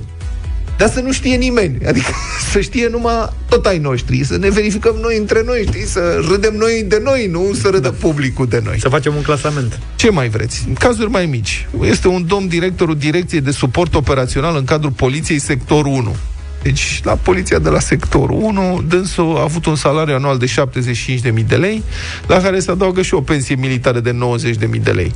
[0.78, 1.86] Dar să nu știe nimeni.
[1.86, 2.12] Adică
[2.52, 5.86] să știe numai tot ai noștri, să ne verificăm noi între noi, știi?
[5.86, 7.96] Să râdem noi de noi, nu să râdă da.
[8.00, 8.80] publicul de noi.
[8.80, 9.80] Să facem un clasament.
[9.96, 10.64] Ce mai vreți?
[10.68, 11.68] În cazuri mai mici.
[11.82, 16.16] Este un domn directorul Direcției de Suport Operațional în cadrul Poliției Sector 1.
[16.62, 21.46] Deci, la poliția de la sectorul 1, dânsul a avut un salariu anual de 75.000
[21.48, 21.84] de lei,
[22.28, 24.18] la care se adaugă și o pensie militară de
[24.72, 25.12] 90.000 de lei.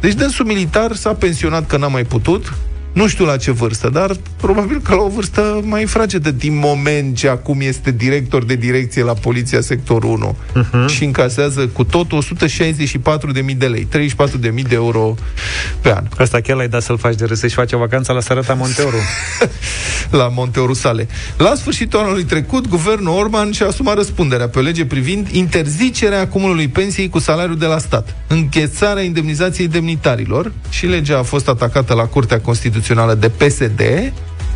[0.00, 2.52] Deci dânsul militar s-a pensionat că n-a mai putut,
[2.94, 7.16] nu știu la ce vârstă, dar probabil că la o vârstă mai fragedă din moment
[7.16, 10.70] ce acum este director de direcție la Poliția Sector 1 uh-huh.
[10.72, 10.86] Mhm.
[10.86, 12.06] și încasează cu tot
[13.46, 15.14] 164.000 de lei, 34.000 de euro
[15.80, 16.04] pe an.
[16.18, 18.96] Asta chiar l-ai dat să-l faci de râs, și face vacanța la Sărăta Monteoru.
[20.20, 21.08] la Monteoru sale.
[21.36, 26.68] La sfârșitul anului trecut, guvernul Orban și-a asumat răspunderea pe o lege privind interzicerea acumulului
[26.68, 32.04] pensiei cu salariul de la stat, închețarea indemnizației demnitarilor și legea a fost atacată la
[32.04, 34.12] Curtea Constituțională Constituțională de PSD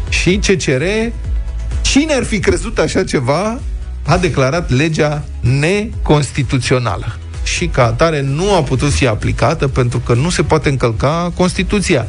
[0.09, 0.83] și CCR,
[1.81, 3.61] cine ar fi crezut așa ceva,
[4.07, 10.31] a declarat legea neconstituțională și ca atare nu a putut fi aplicată pentru că nu
[10.31, 12.07] se poate încălca Constituția.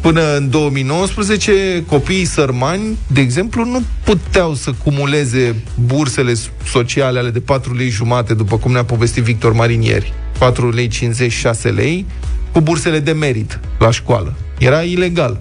[0.00, 6.32] Până în 2019, copiii sărmani, de exemplu, nu puteau să cumuleze bursele
[6.64, 11.68] sociale ale de 4 lei jumate, după cum ne-a povestit Victor Marinieri, 4 lei 56
[11.68, 12.06] lei,
[12.52, 14.36] cu bursele de merit la școală.
[14.58, 15.40] Era ilegal.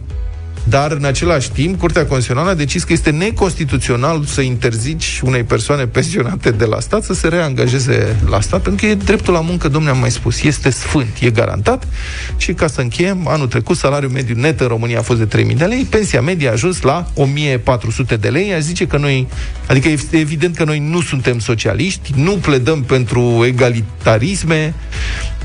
[0.67, 5.86] Dar, în același timp, Curtea Constituțională a decis că este neconstituțional să interzici unei persoane
[5.86, 9.67] pensionate de la stat să se reangajeze la stat, pentru că e dreptul la muncă,
[9.67, 11.88] domnule, am mai spus, este sfânt, e garantat.
[12.38, 15.58] Și ca să încheiem, anul trecut salariul mediu net în România a fost de 3.000
[15.58, 17.08] de lei, pensia medie a ajuns la
[18.13, 18.54] 1.400 de lei.
[18.54, 19.28] Aș zice că noi,
[19.67, 24.73] adică este evident că noi nu suntem socialiști, nu pledăm pentru egalitarisme,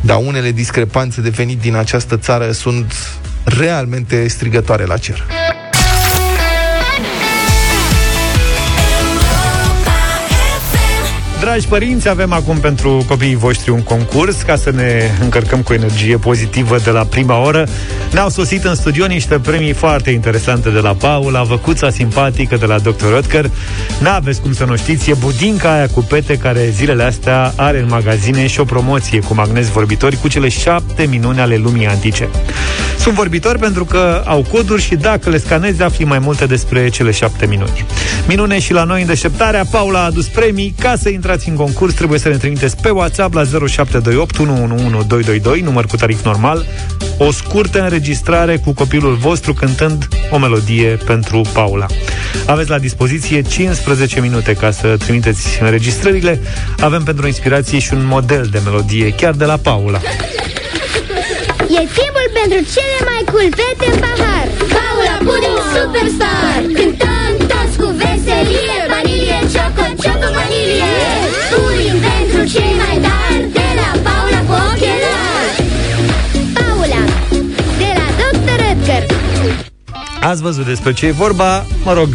[0.01, 2.95] dar unele discrepanțe de venit din această țară sunt
[3.45, 5.25] realmente strigătoare la cer.
[11.41, 16.17] Dragi părinți, avem acum pentru copiii voștri un concurs ca să ne încărcăm cu energie
[16.17, 17.67] pozitivă de la prima oră.
[18.13, 22.79] Ne-au sosit în studio niște premii foarte interesante de la Paula, văcuța simpatică de la
[22.79, 23.05] Dr.
[23.15, 23.51] Rutger.
[24.01, 27.89] N-aveți cum să nu știți, e budinca aia cu pete care zilele astea are în
[27.89, 32.29] magazine și o promoție cu magnezi vorbitori cu cele șapte minuni ale lumii antice.
[32.99, 37.11] Sunt vorbitori pentru că au coduri și dacă le scanezi afli mai multe despre cele
[37.11, 37.85] șapte minuni.
[38.27, 41.65] Minune și la noi în deșteptarea, Paula a adus premii ca să intrați intrați în
[41.65, 46.67] concurs, trebuie să ne trimiteți pe WhatsApp la 0728 111222, număr cu tarif normal,
[47.19, 51.87] o scurtă înregistrare cu copilul vostru cântând o melodie pentru Paula.
[52.47, 56.41] Aveți la dispoziție 15 minute ca să trimiteți înregistrările.
[56.81, 60.01] Avem pentru inspirație și un model de melodie, chiar de la Paula.
[61.61, 67.00] E timpul pentru cele mai cool fete în pahar Paula Pudding Superstar Cântăm
[80.21, 81.67] Ați văzut despre ce e vorba?
[81.85, 82.09] Mă rog,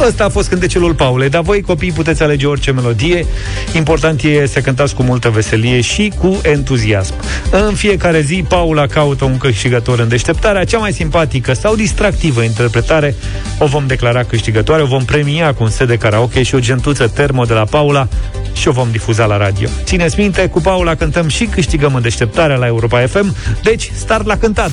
[0.00, 3.26] Ăsta a fost cântecelul Paulei, dar voi copii puteți alege orice melodie.
[3.74, 7.14] Important e să cântați cu multă veselie și cu entuziasm.
[7.50, 13.14] În fiecare zi, Paula caută un câștigător în deșteptarea cea mai simpatică sau distractivă interpretare.
[13.58, 17.08] O vom declara câștigătoare, o vom premia cu un set de karaoke și o gentuță
[17.08, 18.08] termo de la Paula
[18.52, 19.68] și o vom difuza la radio.
[19.84, 24.36] Țineți minte, cu Paula cântăm și câștigăm în deșteptarea la Europa FM, deci start la
[24.36, 24.70] cântat!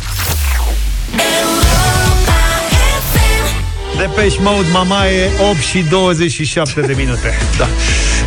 [4.07, 7.37] Depeche Mode, Mamaie, 8 și 27 de minute.
[7.57, 7.67] Da.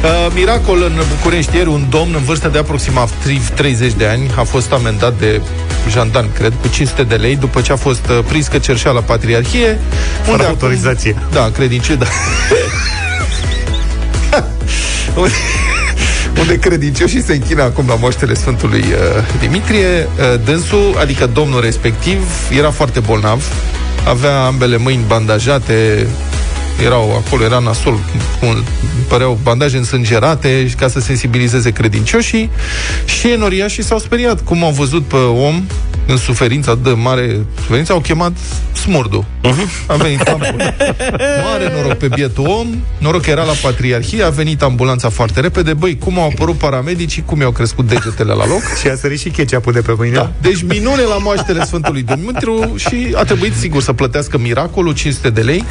[0.09, 4.43] Uh, miracol în București ieri, un domn în vârstă de aproximativ 30 de ani a
[4.43, 5.41] fost amendat de
[5.91, 9.01] jandarm, cred, cu 500 de lei după ce a fost uh, prins că cerșea la
[9.01, 9.79] Patriarhie.
[10.23, 11.15] Fără autorizație.
[11.19, 12.07] Acum, da, credinciu, da.
[16.41, 18.89] unde credincioșii se închină acum la moștele Sfântului uh,
[19.41, 19.87] Dimitrie.
[19.87, 22.19] Uh, dânsul, adică domnul respectiv,
[22.59, 23.43] era foarte bolnav,
[24.07, 26.07] avea ambele mâini bandajate,
[26.85, 27.99] erau acolo, era nasol,
[28.41, 28.62] cum
[29.09, 32.51] păreau bandaje însângerate ca să sensibilizeze credincioșii
[33.05, 35.62] și enoriașii s-au speriat cum au văzut pe om
[36.07, 38.33] în suferința de mare suferință, au chemat
[38.73, 39.25] smurdu.
[39.45, 39.87] Uh-huh.
[39.87, 40.75] A venit ambulanța.
[41.51, 42.67] Mare noroc pe bietul om,
[42.99, 45.75] noroc că era la patriarhie, a venit ambulanța foarte repede.
[45.75, 48.62] Băi, cum au apărut paramedicii, cum i-au crescut degetele la loc.
[48.81, 50.15] și a sărit și ketchup de pe mâine.
[50.15, 50.33] Da.
[50.41, 55.41] Deci minune la moaștele Sfântului Dumitru și a trebuit sigur să plătească miracolul 500 de
[55.41, 55.65] lei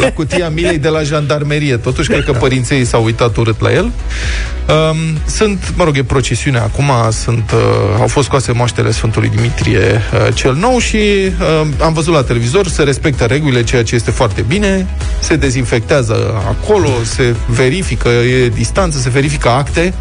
[0.00, 1.76] la cutia milei de la jandarmerie.
[1.76, 3.84] Totuși, cred că părinții s-au uitat urât la el.
[3.84, 9.78] Um, sunt, mă rog, e procesiunea acum, sunt, uh, au fost scoase moaștele Sfântului Dimitrie
[9.78, 14.10] uh, cel nou și uh, am văzut la televizor, se respectă regulile, ceea ce este
[14.10, 14.86] foarte bine,
[15.20, 19.94] se dezinfectează acolo, se verifică, e distanță, se verifică acte,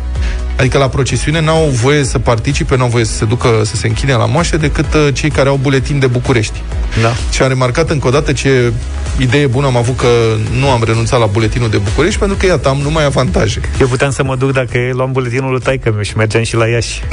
[0.57, 4.13] Adică la procesiune n-au voie să participe, n-au voie să se ducă, să se închine
[4.13, 6.61] la moaște decât uh, cei care au buletin de București.
[7.01, 7.13] Da.
[7.31, 8.73] Și am remarcat încă o dată ce
[9.17, 10.07] idee bună am avut că
[10.59, 13.61] nu am renunțat la buletinul de București, pentru că, iată, am numai avantaje.
[13.79, 16.67] Eu puteam să mă duc dacă luam buletinul lui taică meu și mergeam și la
[16.67, 17.01] Iași.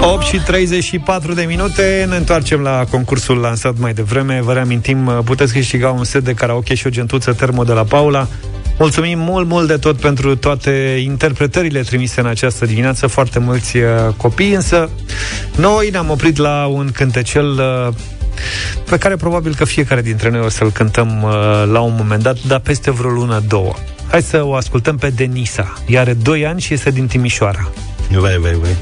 [0.00, 5.52] 8 și 34 de minute Ne întoarcem la concursul lansat mai devreme Vă reamintim, puteți
[5.52, 8.28] câștiga un set de karaoke și o gentuță termo de la Paula
[8.78, 10.70] Mulțumim mult, mult de tot pentru toate
[11.04, 13.84] interpretările trimise în această dimineață, foarte mulți uh,
[14.16, 14.90] copii, însă
[15.56, 17.94] noi ne-am oprit la un cântecel uh,
[18.88, 21.32] pe care probabil că fiecare dintre noi o să-l cântăm uh,
[21.72, 23.74] la un moment dat, dar peste vreo lună, două.
[24.10, 25.72] Hai să o ascultăm pe Denisa.
[25.86, 27.70] Ea are 2 ani și este din Timișoara.
[28.10, 28.76] Vai, vai, vai.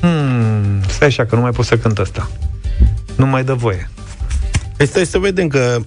[0.00, 2.30] Hmm, stai așa că nu mai pot să cânt asta.
[3.16, 3.90] Nu mai dă voie.
[4.76, 5.80] Păi stai să vedem că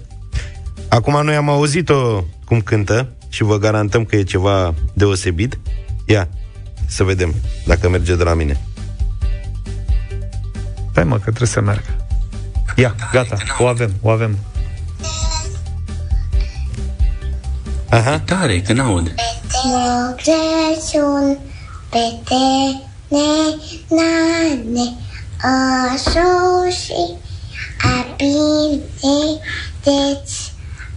[0.90, 5.60] acum noi am auzit-o cum cântă și vă garantăm că e ceva deosebit.
[6.06, 6.28] Ia,
[6.88, 7.34] să vedem
[7.66, 8.62] dacă merge de la mine.
[10.92, 11.96] Stai mă, că trebuie să meargă.
[12.76, 14.38] Ia, gata, o avem, o avem.
[17.90, 18.20] Aha.
[18.20, 19.14] Tare, că n-aud.
[19.64, 21.38] Moc Crăciun,
[21.90, 23.20] pete ne
[23.90, 24.94] nane,
[25.94, 27.16] așa și
[27.82, 28.82] a bine
[29.84, 30.47] deci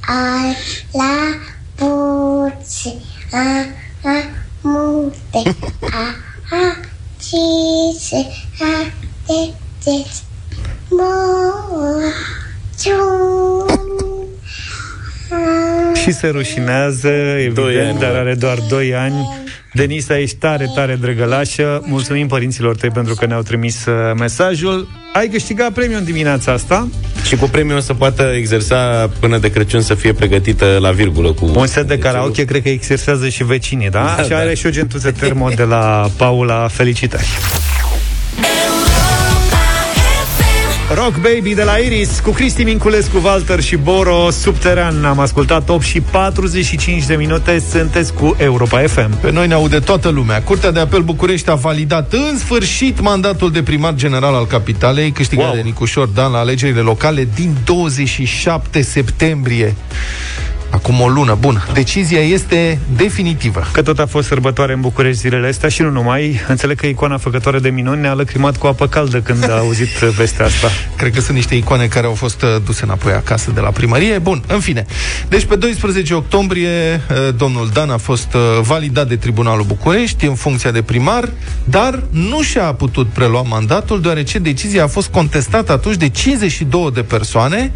[0.07, 0.55] al
[0.93, 1.39] la
[1.75, 2.85] puț,
[3.33, 3.67] a
[4.05, 4.25] a
[4.61, 6.15] multe, a
[6.51, 6.77] a
[7.19, 8.27] cise,
[8.61, 8.93] a
[9.27, 9.53] de
[9.85, 10.23] deci,
[10.89, 11.31] mo,
[15.95, 18.17] Și se rușinează, evident, ani, dar mă.
[18.17, 19.49] are doar 2 ani.
[19.73, 21.83] Denisa, ești tare, tare drăgălașă.
[21.87, 24.89] Mulțumim părinților tăi pentru că ne-au trimis uh, mesajul.
[25.13, 26.89] Ai câștigat premiul în dimineața asta.
[27.25, 31.33] Și cu premiul o să poată exersa până de Crăciun să fie pregătită la virgulă
[31.33, 31.51] cu...
[31.55, 34.15] Un set de karaoke, cred că exersează și vecinii, da?
[34.17, 34.37] Da, și da.
[34.37, 36.69] are și o gentuță termo de la Paula.
[36.69, 37.27] Felicitări!
[40.95, 45.05] Rock Baby de la Iris cu Cristi Minculescu, Walter și Boro Subteran.
[45.05, 47.63] Am ascultat 8 și 45 de minute.
[47.71, 49.21] Sunteți cu Europa FM.
[49.21, 50.43] Pe noi ne aude toată lumea.
[50.43, 55.45] Curtea de apel București a validat în sfârșit mandatul de primar general al capitalei, câștigat
[55.47, 55.55] Wow.
[55.55, 59.75] de Nicușor Dan la alegerile locale din 27 septembrie.
[60.83, 61.37] Acum o lună.
[61.41, 61.67] Bun.
[61.73, 63.63] Decizia este definitivă.
[63.73, 66.41] Că tot a fost sărbătoare în București zilele astea și nu numai.
[66.49, 70.45] Înțeleg că icoana făcătoare de minuni ne-a lăcrimat cu apă caldă când a auzit vestea
[70.45, 70.69] asta.
[70.97, 74.19] Cred că sunt niște icoane care au fost uh, duse înapoi acasă de la primărie.
[74.19, 74.87] Bun, în fine.
[75.29, 80.35] Deci pe 12 octombrie uh, domnul Dan a fost uh, validat de Tribunalul București în
[80.35, 81.29] funcția de primar,
[81.65, 87.03] dar nu și-a putut prelua mandatul deoarece decizia a fost contestată atunci de 52 de
[87.03, 87.73] persoane.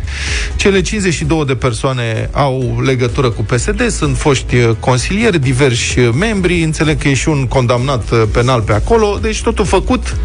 [0.56, 6.62] Cele 52 de persoane au legătură cu PSD, sunt foști uh, consilieri, diversi uh, membri,
[6.62, 10.16] înțeleg că e și un condamnat uh, penal pe acolo, deci totul făcut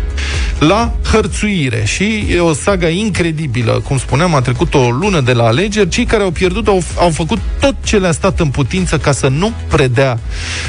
[0.59, 1.83] la hărțuire.
[1.85, 3.81] Și e o saga incredibilă.
[3.83, 5.89] Cum spuneam, a trecut o lună de la alegeri.
[5.89, 9.27] Cei care au pierdut au, au făcut tot ce le-a stat în putință ca să
[9.27, 10.19] nu predea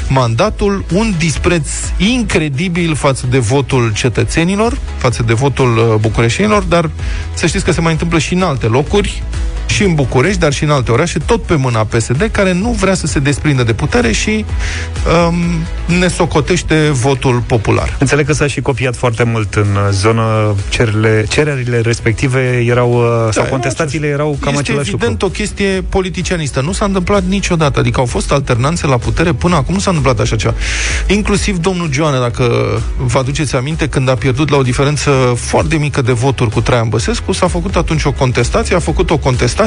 [0.08, 0.84] mandatul.
[0.94, 6.90] Un dispreț incredibil față de votul cetățenilor, față de votul uh, bucureșenilor, dar
[7.34, 9.22] să știți că se mai întâmplă și în alte locuri
[9.70, 12.94] și în București, dar și în alte orașe, tot pe mâna PSD, care nu vrea
[12.94, 14.44] să se desprindă de putere și
[15.26, 15.34] um,
[15.98, 17.96] ne socotește votul popular.
[17.98, 23.44] Înțeleg că s-a și copiat foarte mult în zonă cererile, cererile respective erau, da, sau
[23.44, 25.26] contestațiile erau cam este același evident lucru.
[25.26, 26.60] o chestie politicianistă.
[26.60, 27.78] Nu s-a întâmplat niciodată.
[27.78, 30.54] Adică au fost alternanțe la putere până acum, nu s-a întâmplat așa ceva.
[31.06, 32.44] Inclusiv domnul Joane, dacă
[32.96, 36.88] vă aduceți aminte, când a pierdut la o diferență foarte mică de voturi cu Traian
[36.88, 39.59] Băsescu, s-a făcut atunci o contestație, a făcut o contestație.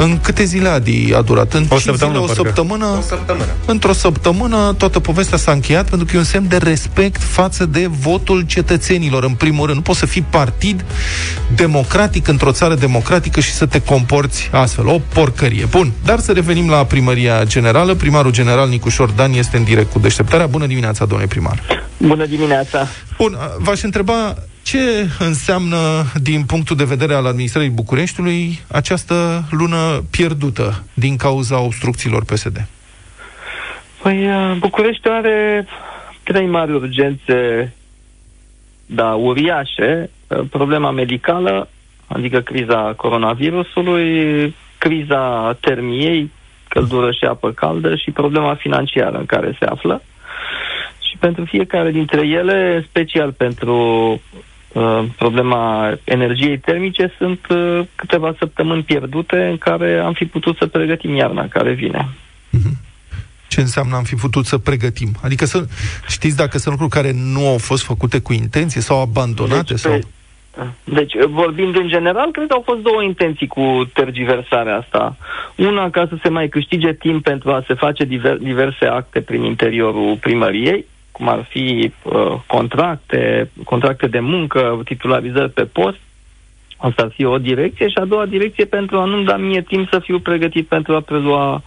[0.00, 1.52] În câte zile Adi a durat?
[1.52, 2.42] În O cinci săptămână, zile, o parcă.
[2.42, 2.86] săptămână?
[2.86, 3.44] O săptămână.
[3.66, 7.86] Într-o săptămână toată povestea s-a încheiat pentru că e un semn de respect față de
[7.90, 9.76] votul cetățenilor, în primul rând.
[9.76, 10.84] Nu poți să fii partid
[11.54, 14.86] democratic într-o țară democratică și să te comporți astfel.
[14.86, 15.64] O porcărie.
[15.64, 17.94] Bun, dar să revenim la primăria generală.
[17.94, 20.46] Primarul general Nicușor Dan este în direct cu deșteptarea.
[20.46, 21.62] Bună dimineața, domnule primar.
[21.96, 22.86] Bună dimineața!
[23.18, 24.34] Bun, v-aș întreba
[24.70, 32.24] ce înseamnă, din punctul de vedere al administrării Bucureștiului, această lună pierdută din cauza obstrucțiilor
[32.24, 32.66] PSD?
[34.02, 35.66] Păi, uh, București are
[36.22, 37.72] trei mari urgențe,
[38.86, 40.10] da, uriașe.
[40.26, 41.68] Uh, Problema medicală,
[42.06, 46.30] adică criza coronavirusului, criza termiei,
[46.68, 50.02] căldură și apă caldă și problema financiară în care se află.
[51.00, 53.76] Și pentru fiecare dintre ele, în special pentru
[54.10, 54.18] uh,
[55.16, 61.14] problema energiei termice, sunt uh, câteva săptămâni pierdute în care am fi putut să pregătim
[61.14, 62.08] iarna care vine.
[63.48, 65.08] Ce înseamnă am fi putut să pregătim?
[65.22, 65.66] Adică să
[66.08, 69.62] știți dacă sunt lucruri care nu au fost făcute cu intenție sau abandonate?
[69.68, 69.92] Deci, sau...
[69.92, 70.04] pe-
[70.84, 75.16] Deci, vorbind în general, cred că au fost două intenții cu tergiversarea asta.
[75.56, 79.42] Una, ca să se mai câștige timp pentru a se face diver, diverse acte prin
[79.42, 85.98] interiorul primăriei, cum ar fi uh, contracte, contracte de muncă, titularizări pe post.
[86.76, 89.88] Asta ar fi o direcție și a doua direcție pentru a nu-mi da mie timp
[89.88, 91.62] să fiu pregătit pentru a prelua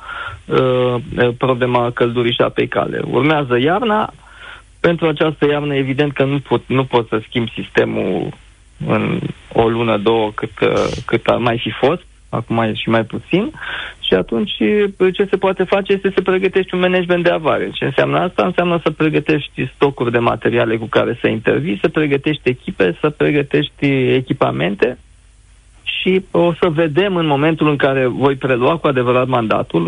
[0.46, 0.96] uh,
[1.38, 3.02] problema căldurii și apei cale.
[3.06, 4.14] Urmează iarna.
[4.80, 8.30] Pentru această iarnă, evident că nu pot, nu pot să schimb sistemul
[8.88, 9.20] în
[9.54, 13.52] o lună, două, cât, uh, cât ar mai fi fost, acum e și mai puțin,
[14.00, 17.70] și atunci uh, ce se poate face este să pregătești un management de avare.
[17.74, 18.46] Ce înseamnă asta?
[18.46, 23.86] Înseamnă să pregătești stocuri de materiale cu care să intervii, să pregătești echipe, să pregătești
[24.14, 24.98] echipamente
[25.84, 29.86] și o să vedem în momentul în care voi prelua cu adevărat mandatul,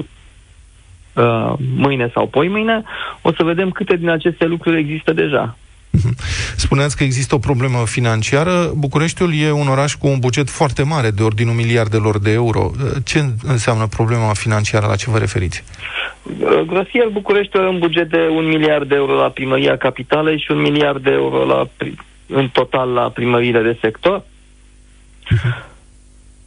[1.15, 2.83] uh, mâine sau poi mâine,
[3.21, 5.57] o să vedem câte din aceste lucruri există deja.
[6.65, 8.71] Spuneați că există o problemă financiară.
[8.75, 12.71] Bucureștiul e un oraș cu un buget foarte mare, de ordinul miliardelor de euro.
[13.05, 14.85] Ce înseamnă problema financiară?
[14.87, 15.63] La ce vă referiți?
[16.23, 20.51] Uh, Grosier București are un buget de un miliard de euro la primăria capitalei și
[20.51, 21.95] un miliard de euro la, pri-
[22.27, 24.23] în total la primăriile de sector.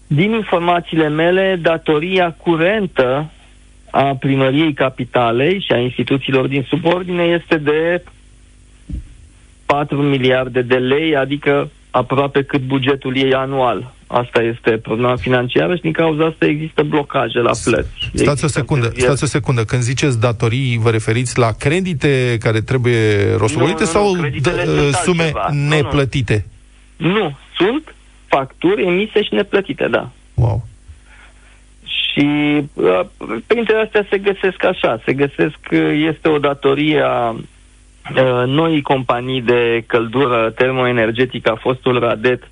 [0.07, 3.31] Din informațiile mele, datoria curentă
[3.91, 8.03] a primăriei capitalei și a instituțiilor din subordine este de
[9.67, 13.95] 4 miliarde de lei, adică aproape cât bugetul ei anual.
[14.07, 17.89] Asta este problema financiară și din cauza asta există blocaje la plăți.
[17.99, 19.17] Stați o Există secundă, întârzieri.
[19.17, 19.65] stați o secundă.
[19.65, 24.63] Când ziceți datorii, vă referiți la credite care trebuie rostogolite Nu, nu, nu, sau creditele
[24.63, 25.49] d- sunt sume altceva.
[25.53, 25.69] Nu, nu.
[25.69, 26.47] neplătite?
[26.97, 27.95] Nu, sunt
[28.27, 30.11] facturi emise și neplătite, da.
[30.35, 30.67] Wow.
[31.85, 32.27] Și
[32.75, 33.01] uh,
[33.47, 37.35] printre astea se găsesc așa, se găsesc, uh, este o datorie a
[38.15, 42.49] uh, noii companii de căldură termoenergetică, a fostul Radet,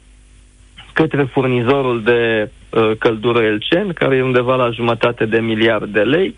[0.92, 6.34] către furnizorul de uh, căldură Elcen, care e undeva la jumătate de miliard de lei.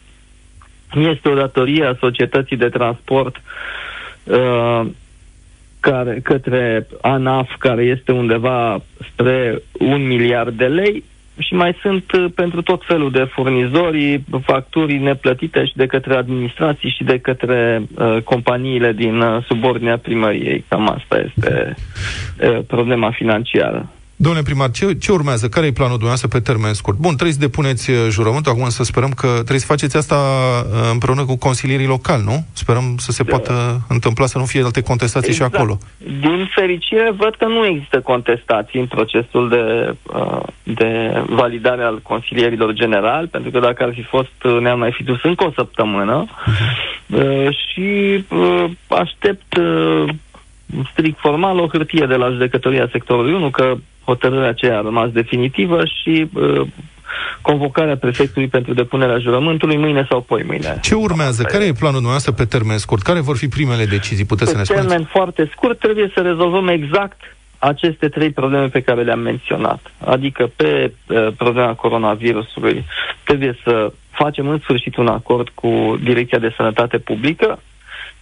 [0.95, 3.43] Este o datorie a societății de transport
[4.25, 4.87] uh,
[5.81, 11.05] care, către ANAF, care este undeva spre un miliard de lei
[11.39, 16.91] și mai sunt uh, pentru tot felul de furnizori facturi neplătite și de către administrații
[16.91, 20.65] și de către uh, companiile din uh, subordinea primăriei.
[20.69, 21.75] Cam asta este
[22.41, 23.91] uh, problema financiară.
[24.19, 25.49] Domnule primar, ce, ce urmează?
[25.49, 26.97] Care e planul dumneavoastră pe termen scurt?
[26.97, 30.91] Bun, trebuie să depuneți uh, jurământul, acum să sperăm că trebuie să faceți asta uh,
[30.93, 32.45] împreună cu consilierii locali, nu?
[32.53, 35.79] Sperăm să se poată întâmpla, să nu fie alte contestații și acolo.
[35.99, 42.73] Din fericire, văd că nu există contestații în procesul de, uh, de validare al consilierilor
[42.73, 46.27] generali, pentru că dacă ar fi fost, uh, ne-am mai fi dus încă o săptămână
[47.07, 50.09] uh, și uh, aștept uh,
[50.67, 55.11] strict strict formal o hârtie de la judecătoria sectorului 1 că hotărârea aceea a rămas
[55.11, 56.61] definitivă și uh,
[57.41, 60.79] convocarea prefectului pentru depunerea jurământului mâine sau poi mâine.
[60.83, 61.43] Ce urmează?
[61.43, 63.03] Care e planul dumneavoastră pe termen scurt?
[63.03, 64.25] Care vor fi primele decizii?
[64.25, 64.87] Puteți să Pe ne spuneți?
[64.87, 67.21] termen foarte scurt trebuie să rezolvăm exact
[67.59, 69.93] aceste trei probleme pe care le-am menționat.
[70.05, 72.85] Adică pe uh, problema coronavirusului
[73.25, 77.63] trebuie să facem în sfârșit un acord cu Direcția de Sănătate Publică.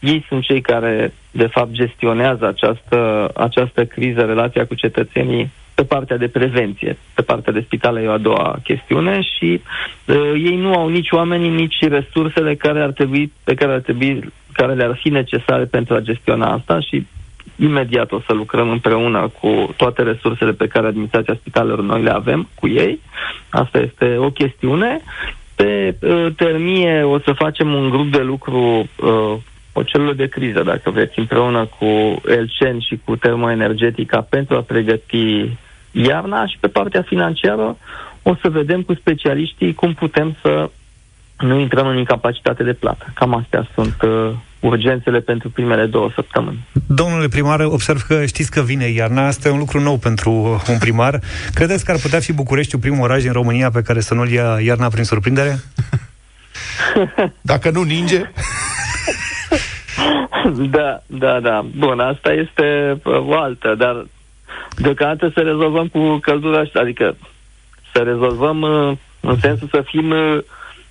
[0.04, 6.16] Ei sunt cei care, de fapt, gestionează această, această criză, relația cu cetățenii pe partea
[6.16, 6.96] de prevenție.
[7.14, 9.60] Pe partea de spitale e o a doua chestiune și
[10.04, 14.32] uh, ei nu au nici oamenii, nici resursele care ar trebui, pe care ar trebui,
[14.52, 17.06] care le-ar fi necesare pentru a gestiona asta și
[17.56, 22.48] imediat o să lucrăm împreună cu toate resursele pe care administrația spitalelor noi le avem
[22.54, 23.00] cu ei.
[23.48, 25.00] Asta este o chestiune.
[25.54, 29.36] Pe uh, termie o să facem un grup de lucru, uh,
[29.76, 35.56] o celulă de criză, dacă vreți, împreună cu Elcen și cu Termoenergetica pentru a pregăti
[35.90, 37.76] iarna și pe partea financiară
[38.22, 40.70] o să vedem cu specialiștii cum putem să
[41.38, 43.12] nu intrăm în incapacitate de plată.
[43.14, 46.66] Cam astea sunt uh, urgențele pentru primele două săptămâni.
[46.86, 49.26] Domnule primar, observ că știți că vine iarna.
[49.26, 50.30] Asta e un lucru nou pentru
[50.68, 51.20] un primar.
[51.54, 54.60] Credeți că ar putea fi Bucureștiul primul oraș din România pe care să nu-l ia
[54.60, 55.58] iarna prin surprindere?
[57.52, 58.20] Dacă nu ninge...
[60.76, 61.64] da, da, da.
[61.76, 64.06] Bun, asta este uh, o altă, dar
[64.76, 67.16] deocamdată să rezolvăm cu căldura asta, adică
[67.92, 70.38] să rezolvăm uh, în sensul să fim uh,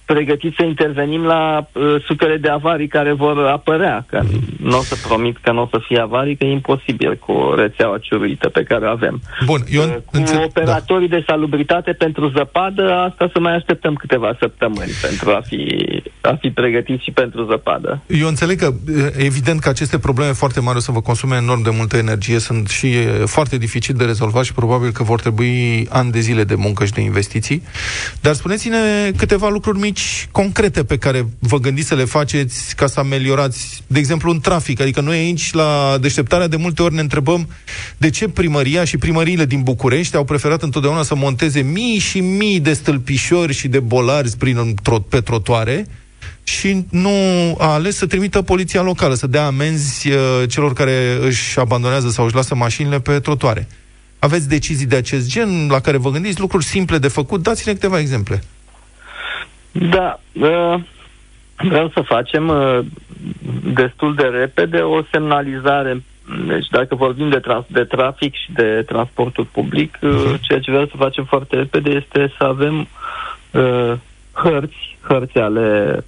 [0.06, 4.06] pregătiți să intervenim la uh, sutele de avarii care vor apărea.
[4.10, 4.22] Că
[4.60, 7.98] nu o să promit că nu o să fie avarii, că e imposibil cu rețeaua
[7.98, 9.22] ciuruită pe care o avem.
[9.46, 10.44] Bun, eu Uh, cu înțeleg...
[10.46, 15.78] operatorii de salubritate pentru zăpadă, asta să mai așteptăm câteva săptămâni pentru a fi,
[16.26, 18.02] a fi pregătiți și pentru zăpadă.
[18.08, 18.74] Eu înțeleg că,
[19.18, 22.68] evident, că aceste probleme foarte mari o să vă consume enorm de multă energie, sunt
[22.68, 26.56] și e, foarte dificil de rezolvat și probabil că vor trebui ani de zile de
[26.56, 27.64] muncă și de investiții.
[28.22, 33.00] Dar spuneți-ne câteva lucruri mici, concrete, pe care vă gândiți să le faceți ca să
[33.00, 34.82] ameliorați, de exemplu, în trafic.
[34.82, 37.48] Adică noi aici, la deșteptarea, de multe ori ne întrebăm
[37.98, 42.60] de ce primăria și primăriile din București au preferat întotdeauna să monteze mii și mii
[42.60, 44.76] de stâlpișori și de bolari prin,
[45.10, 45.86] pe trotoare,
[46.44, 47.10] și nu
[47.58, 50.18] a ales să trimită poliția locală, să dea amenzi uh,
[50.50, 53.68] celor care își abandonează sau își lasă mașinile pe trotuare.
[54.20, 57.42] Aveți decizii de acest gen la care vă gândiți, lucruri simple de făcut?
[57.42, 58.44] Dați-ne câteva exemple.
[59.72, 60.80] Da, uh,
[61.56, 62.80] vreau să facem uh,
[63.74, 66.04] destul de repede o semnalizare.
[66.48, 70.86] Deci dacă vorbim de, trans- de trafic și de transportul public, uh, ceea ce vreau
[70.86, 72.88] să facem foarte repede este să avem
[73.52, 73.94] uh,
[74.32, 76.04] hărți, hărți ale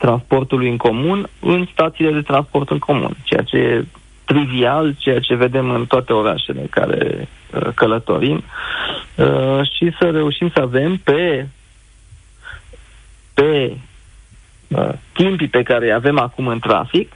[0.00, 3.84] transportului în comun în stațiile de transport în comun, ceea ce e
[4.24, 8.44] trivial, ceea ce vedem în toate orașele în care uh, călătorim.
[9.14, 11.46] Uh, și să reușim să avem pe
[13.34, 13.76] pe
[14.68, 17.12] uh, timpii pe care îi avem acum în trafic,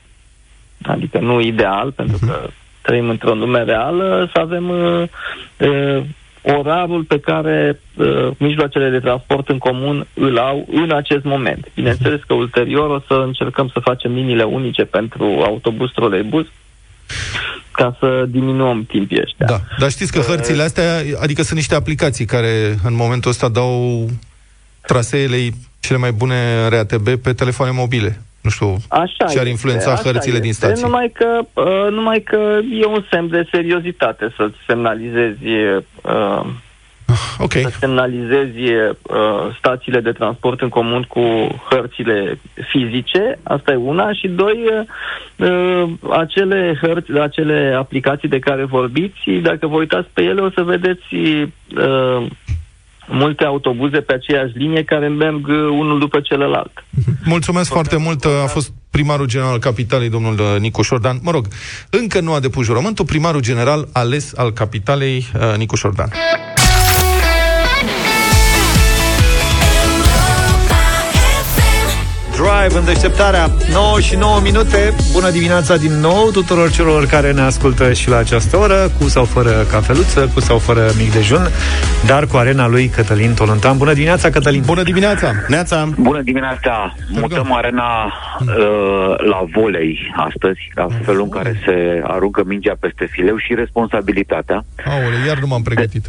[0.83, 2.49] adică nu ideal, pentru că
[2.83, 5.09] trăim într-o lume reală, să avem uh,
[5.59, 6.03] uh,
[6.45, 11.69] orarul pe care uh, mijloacele de transport în comun îl au în acest moment.
[11.75, 16.47] Bineînțeles că ulterior o să încercăm să facem liniile unice pentru autobuz, troleibuz,
[17.71, 19.47] ca să diminuăm timpii ăștia.
[19.47, 24.07] Da, dar știți că hărțile astea, adică sunt niște aplicații care în momentul ăsta dau
[24.81, 25.37] traseele
[25.81, 28.21] cele mai bune RATB pe telefoane mobile.
[28.45, 30.85] Nu știu Așa ce ar influența este, hărțile așa din este, stații.
[30.85, 35.47] Numai că, uh, numai că e un semn de seriozitate să-ți semnalizezi
[36.03, 36.45] uh,
[37.39, 37.63] okay.
[37.63, 41.21] să semnalizezi uh, stațiile de transport în comun cu
[41.71, 42.39] hărțile
[42.69, 44.65] fizice, asta e una, și doi,
[45.39, 50.51] uh, uh, acele hărți, acele aplicații de care vorbiți, dacă vă uitați pe ele, o
[50.51, 52.27] să vedeți uh,
[53.09, 56.85] multe autobuze pe aceeași linie care merg uh, unul după celălalt.
[57.25, 58.25] Mulțumesc foarte mult.
[58.25, 61.19] A fost primarul general al capitalei, domnul uh, Nicu Șordan.
[61.23, 61.47] Mă rog,
[61.91, 66.09] încă nu a depus jurământul, primarul general ales al capitalei, uh, Nicu Șordan.
[72.45, 73.51] Drive în deșteptarea.
[73.73, 74.95] 9 și 9 minute.
[75.13, 79.25] Bună dimineața din nou tuturor celor care ne ascultă și la această oră Cu sau
[79.25, 81.49] fără cafeluță, cu sau fără mic dejun
[82.07, 84.63] Dar cu arena lui Cătălin Tolontan Bună dimineața, Cătălin.
[84.67, 85.33] Bună dimineața.
[85.49, 85.89] Neața.
[85.99, 86.95] Bună dimineața.
[87.11, 93.37] Mutăm arena uh, la volei astăzi La felul în care se aruncă mingea peste fileu
[93.37, 94.65] și responsabilitatea.
[94.87, 96.03] Aole, iar nu m-am pregătit.
[96.03, 96.09] De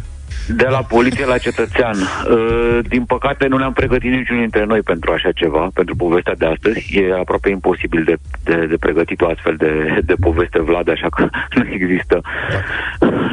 [0.68, 1.96] la poliție la cetățean.
[2.30, 6.46] Uh, Din păcate nu ne-am pregătit niciunul dintre noi pentru așa ceva, pentru povestea de
[6.46, 6.98] astăzi.
[6.98, 11.28] E aproape imposibil de, de, de pregătit o astfel de, de poveste, Vlad, așa că
[11.54, 12.20] nu există.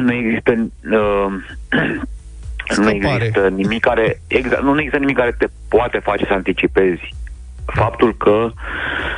[0.00, 0.52] Nu există...
[0.90, 1.32] Uh,
[2.76, 7.14] nu există nimic care exact, nu există nimic care te poate face să anticipezi
[7.66, 8.50] faptul că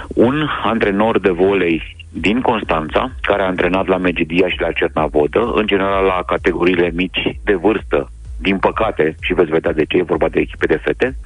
[0.09, 5.67] un antrenor de volei din Constanța, care a antrenat la Megidia și la Cernavodă, în
[5.67, 10.29] general la categoriile mici de vârstă, din păcate, și veți vedea de ce e vorba
[10.29, 11.17] de echipe de fete,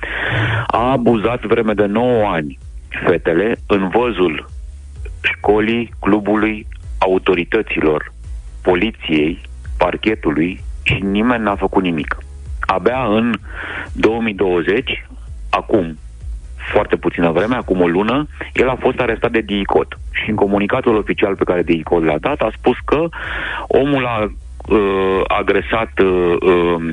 [0.66, 2.58] a abuzat vreme de 9 ani
[3.06, 4.48] fetele în văzul
[5.22, 6.66] școlii, clubului,
[6.98, 8.12] autorităților,
[8.62, 9.40] poliției,
[9.78, 12.16] parchetului și nimeni n-a făcut nimic.
[12.60, 13.34] Abia în
[13.92, 15.06] 2020,
[15.50, 15.98] acum
[16.72, 19.98] foarte puțină vreme, acum o lună, el a fost arestat de DICOT.
[20.10, 23.08] Și în comunicatul oficial pe care DICOT l-a dat, a spus că
[23.66, 24.32] omul a
[24.68, 26.90] uh, agresat uh, uh,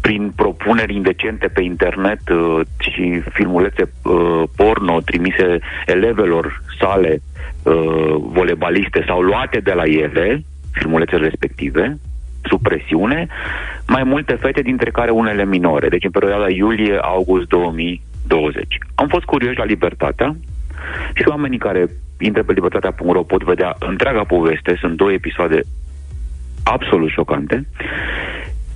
[0.00, 7.18] prin propuneri indecente pe internet uh, și filmulețe uh, porno trimise elevelor sale
[7.62, 10.42] uh, volebaliste sau luate de la ele,
[10.72, 11.98] filmulețele respective,
[12.42, 13.26] sub presiune,
[13.86, 15.88] mai multe fete, dintre care unele minore.
[15.88, 17.52] Deci în perioada iulie-august
[18.30, 18.78] 2020.
[18.94, 20.36] Am fost curioși la Libertatea
[21.14, 25.60] și oamenii care intră pe libertatea.ro pot vedea întreaga poveste, sunt două episoade
[26.62, 27.66] absolut șocante.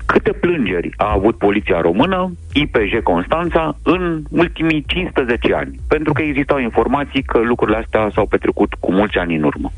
[0.06, 5.80] Câte plângeri a avut poliția română, IPJ Constanța, în ultimii 15 ani?
[5.88, 9.72] Pentru că existau informații că lucrurile astea s-au petrecut cu mulți ani în urmă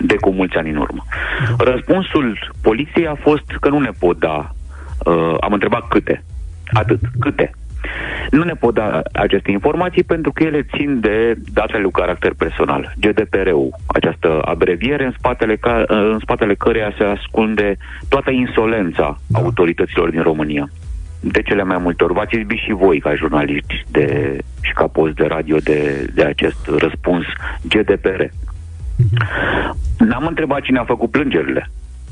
[0.00, 1.04] de cu mulți ani în urmă.
[1.58, 4.54] Răspunsul poliției a fost că nu ne pot da.
[5.04, 6.24] Uh, am întrebat câte.
[6.72, 7.00] Atât.
[7.18, 7.50] Câte.
[8.30, 12.92] Nu ne pot da aceste informații pentru că ele țin de datele cu caracter personal.
[13.00, 17.76] GDPR-ul, această abreviere în spatele, ca, în spatele căreia se ascunde
[18.08, 19.38] toată insolența da.
[19.38, 20.70] autorităților din România.
[21.20, 25.14] De cele mai multe ori v-ați izbit și voi ca jurnaliști de, și ca post
[25.14, 27.24] de radio de, de acest răspuns
[27.68, 28.22] GDPR.
[29.98, 31.70] N-am întrebat cine a făcut plângerile.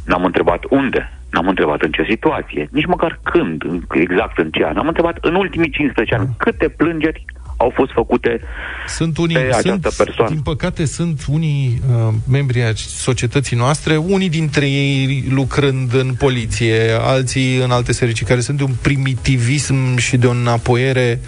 [0.09, 1.13] N-am întrebat unde.
[1.31, 2.69] N-am întrebat în ce situație.
[2.73, 4.77] Nici măcar când, în- exact în ce an.
[4.77, 7.25] Am întrebat în ultimii 15 ani câte plângeri
[7.61, 8.41] au fost făcute
[8.87, 10.31] Sunt unii, pe această sunt, persoană.
[10.35, 16.91] din păcate, sunt unii uh, membri ai societății noastre, unii dintre ei lucrând în poliție,
[17.01, 21.21] alții în alte servicii, care sunt de un primitivism și de o înapoiere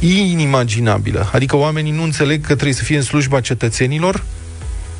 [0.00, 1.28] inimaginabilă.
[1.32, 4.22] Adică oamenii nu înțeleg că trebuie să fie în slujba cetățenilor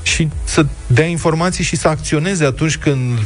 [0.03, 3.19] și să dea informații și să acționeze atunci când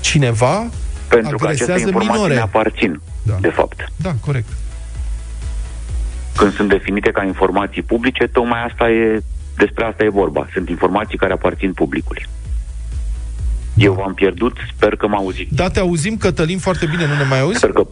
[0.00, 0.66] cineva
[1.08, 2.34] pentru că aceste agresează informații minore.
[2.34, 3.36] ne aparțin, Da.
[3.40, 3.92] de fapt.
[3.96, 4.48] Da, corect.
[6.36, 9.22] Când sunt definite ca informații publice, tocmai asta e,
[9.56, 10.46] despre asta e vorba.
[10.52, 12.26] Sunt informații care aparțin publicului.
[13.74, 15.54] Eu v-am pierdut, sper că mă auziți.
[15.54, 17.56] Da, te auzim, Cătălin, foarte bine, nu ne mai auzi?
[17.56, 17.82] Sper că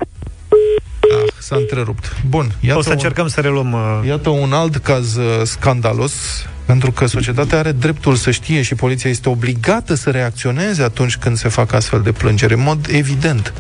[1.25, 2.17] Ah, s-a întrerupt.
[2.29, 3.73] Bun, iată O să încercăm să reluăm...
[3.73, 4.01] Uh...
[4.07, 9.11] Iată un alt caz uh, scandalos, pentru că societatea are dreptul să știe și poliția
[9.11, 13.53] este obligată să reacționeze atunci când se fac astfel de plângeri, în mod evident.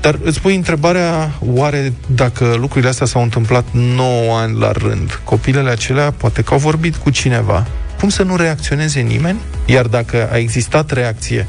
[0.00, 5.70] Dar îți pui întrebarea, oare dacă lucrurile astea s-au întâmplat 9 ani la rând, copilele
[5.70, 7.66] acelea poate că au vorbit cu cineva,
[8.00, 9.38] cum să nu reacționeze nimeni?
[9.66, 11.46] Iar dacă a existat reacție,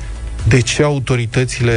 [0.48, 1.74] de ce autoritățile,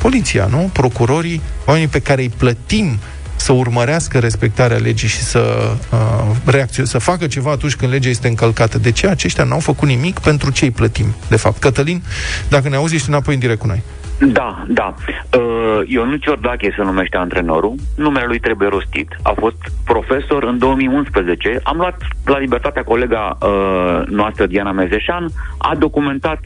[0.00, 0.70] poliția, nu?
[0.72, 2.98] Procurorii, oamenii pe care îi plătim
[3.36, 8.28] să urmărească respectarea legii și să, uh, reacțio- să facă ceva atunci când legea este
[8.28, 8.78] încălcată.
[8.78, 11.58] De ce aceștia n-au făcut nimic pentru ce îi plătim, de fapt?
[11.58, 12.02] Cătălin,
[12.48, 13.82] dacă ne auzi, ești înapoi în direct cu noi.
[14.20, 14.94] Da, da.
[15.38, 17.74] Uh, Ionuț Iordache se numește antrenorul.
[17.96, 19.08] Numele lui trebuie rostit.
[19.22, 21.60] A fost profesor în 2011.
[21.62, 25.28] Am luat la libertatea colega uh, noastră, Diana Mezeșan,
[25.58, 26.38] a documentat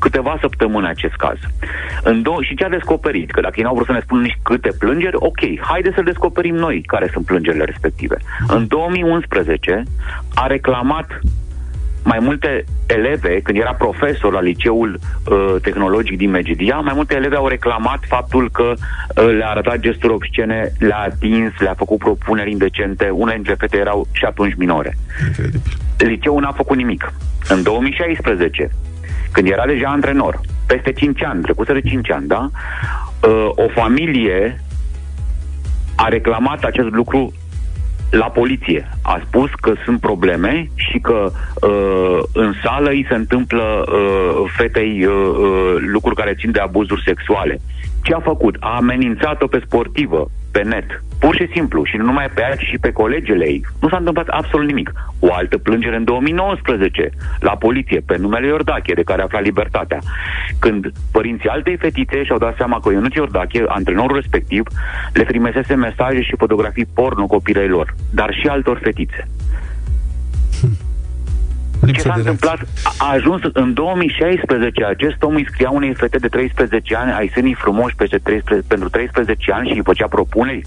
[0.00, 1.38] câteva săptămâni acest caz.
[2.02, 3.30] În dou- și ce a descoperit?
[3.30, 6.54] Că dacă ei n-au vrut să ne spună nici câte plângeri, ok, haide să descoperim
[6.54, 8.16] noi care sunt plângerile respective.
[8.48, 9.82] În 2011
[10.34, 11.20] a reclamat
[12.04, 17.36] mai multe eleve, când era profesor la liceul uh, tehnologic din Megidia, mai multe eleve
[17.36, 23.08] au reclamat faptul că uh, le-a arătat gesturi obscene, le-a atins, le-a făcut propuneri indecente,
[23.08, 24.96] unele dintre fete erau și atunci minore.
[25.98, 27.12] Liceul n-a făcut nimic.
[27.48, 28.70] În 2016,
[29.32, 32.50] când era deja antrenor, peste 5 ani, trecuseră 5 ani, da?
[33.22, 34.60] Uh, o familie
[35.96, 37.32] a reclamat acest lucru
[38.10, 38.88] la poliție.
[39.02, 41.30] A spus că sunt probleme și că
[41.66, 47.02] uh, în sală îi se întâmplă uh, fetei uh, uh, lucruri care țin de abuzuri
[47.04, 47.60] sexuale.
[48.02, 48.56] Ce a făcut?
[48.60, 52.64] A amenințat-o pe sportivă pe net, pur și simplu, și nu numai pe ea, ci
[52.70, 54.92] și pe colegele ei, nu s-a întâmplat absolut nimic.
[55.18, 59.98] O altă plângere în 2019 la poliție pe numele Iordache, de care afla libertatea,
[60.58, 64.62] când părinții altei fetițe și-au dat seama că Ionuț Iordache, antrenorul respectiv,
[65.12, 69.28] le trimisese mesaje și fotografii porno copilei lor, dar și altor fetițe.
[71.86, 72.58] Ce s-a întâmplat?
[72.98, 77.30] A a ajuns în 2016, acest om îi scria unei fete de 13 ani, ai
[77.34, 80.62] sânii frumoși peste 13, pentru 13 ani și îi făcea propuneri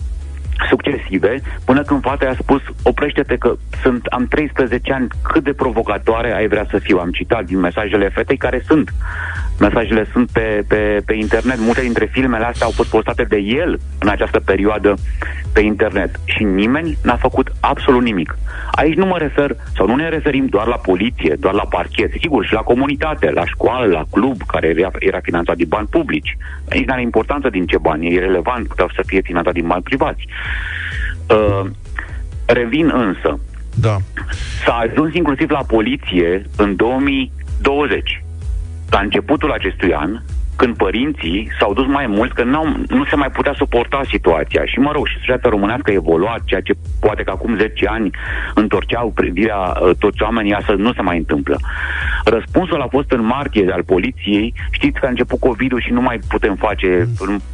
[0.69, 6.35] succesive, până când fata i-a spus, oprește-te că sunt, am 13 ani, cât de provocatoare
[6.35, 6.97] ai vrea să fiu.
[6.97, 8.93] Am citat din mesajele fetei care sunt.
[9.59, 11.59] Mesajele sunt pe, pe, pe internet.
[11.59, 14.93] Multe dintre filmele astea au fost postate de el în această perioadă
[15.53, 16.19] pe internet.
[16.23, 18.37] Și nimeni n-a făcut absolut nimic.
[18.71, 22.45] Aici nu mă refer, sau nu ne referim doar la poliție, doar la parchet, sigur,
[22.45, 26.37] și la comunitate, la școală, la club, care era, era finanțat din bani publici.
[26.69, 29.83] Aici nu are importanță din ce bani, e irrelevant, puteau să fie finanțat din bani
[29.83, 30.27] privați.
[31.29, 31.69] Uh,
[32.45, 33.39] revin însă.
[33.75, 33.97] Da.
[34.65, 38.22] S-a ajuns inclusiv la poliție în 2020,
[38.93, 40.21] la începutul acestui an,
[40.55, 44.65] când părinții s-au dus mai mult, că n-au, nu se mai putea suporta situația.
[44.65, 48.09] Și, mă rog, și societatea românească a evoluat, ceea ce poate că acum 10 ani
[48.53, 51.59] întorceau privirea uh, toți oamenii, asta nu se mai întâmplă.
[52.25, 56.19] Răspunsul a fost în martie al poliției, știți că a început COVID-ul și nu mai
[56.27, 57.07] putem face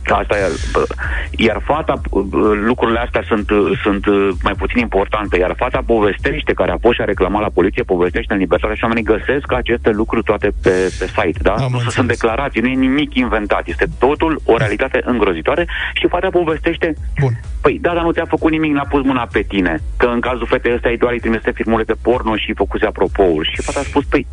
[0.04, 0.84] asta, uh,
[1.32, 2.24] iar fata, uh,
[2.66, 6.95] lucrurile astea sunt, uh, sunt uh, mai puțin importante, iar fata povestește, care a fost
[6.95, 10.70] și a reclamat la poliție, povestește în libertate și oamenii găsesc aceste lucruri toate pe,
[11.00, 11.52] pe site, da?
[11.52, 11.93] Am nu înțeles.
[11.93, 17.40] sunt declarații, nu e nimic inventat, este totul o realitate îngrozitoare și fata povestește Bun.
[17.62, 19.80] Păi da, dar nu ți-a făcut nimic, n-a pus mâna pe tine.
[19.98, 23.52] Că în cazul fetei ăsta, ei doar îi trimise filmulețe porno și făcuse apropouri.
[23.54, 24.28] Și fata a spus, păi,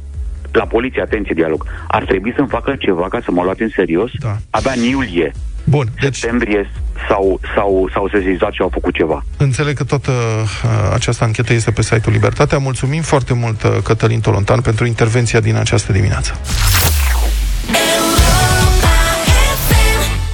[0.52, 1.66] la poliție, atenție, dialog.
[1.88, 4.10] Ar trebui să-mi facă ceva ca să mă luați în serios?
[4.20, 4.36] Da.
[4.50, 5.32] Abia în iulie,
[5.68, 6.70] Bun, deci septembrie
[7.08, 9.24] s-au, s-au, s-au sezizat și au făcut ceva.
[9.36, 12.58] înțeleg că toată uh, această anchetă este pe site-ul Libertatea.
[12.58, 16.40] Mulțumim foarte mult, uh, Cătălin Tolontan, pentru intervenția din această dimineață.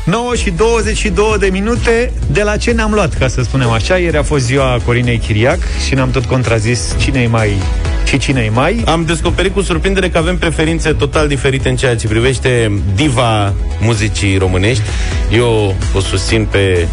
[0.05, 4.17] 9 și 22 de minute De la ce ne-am luat, ca să spunem așa Ieri
[4.17, 7.57] a fost ziua Corinei Chiriac Și ne-am tot contrazis cine e mai
[8.05, 11.97] și cine e mai Am descoperit cu surprindere că avem preferințe total diferite în ceea
[11.97, 14.83] ce privește diva muzicii românești.
[15.31, 16.87] Eu o susțin pe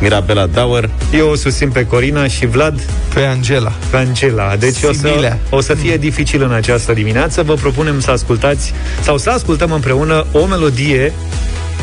[0.00, 0.90] Mirabela Dauer.
[1.14, 2.80] Eu o susțin pe Corina și Vlad
[3.14, 3.72] Pe Angela.
[3.90, 4.56] pe Angela.
[4.56, 5.38] Deci o să, Sibilea.
[5.50, 7.42] o să fie dificil în această dimineață.
[7.42, 8.72] Vă propunem să ascultați
[9.02, 11.12] sau să ascultăm împreună o melodie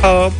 [0.01, 0.31] a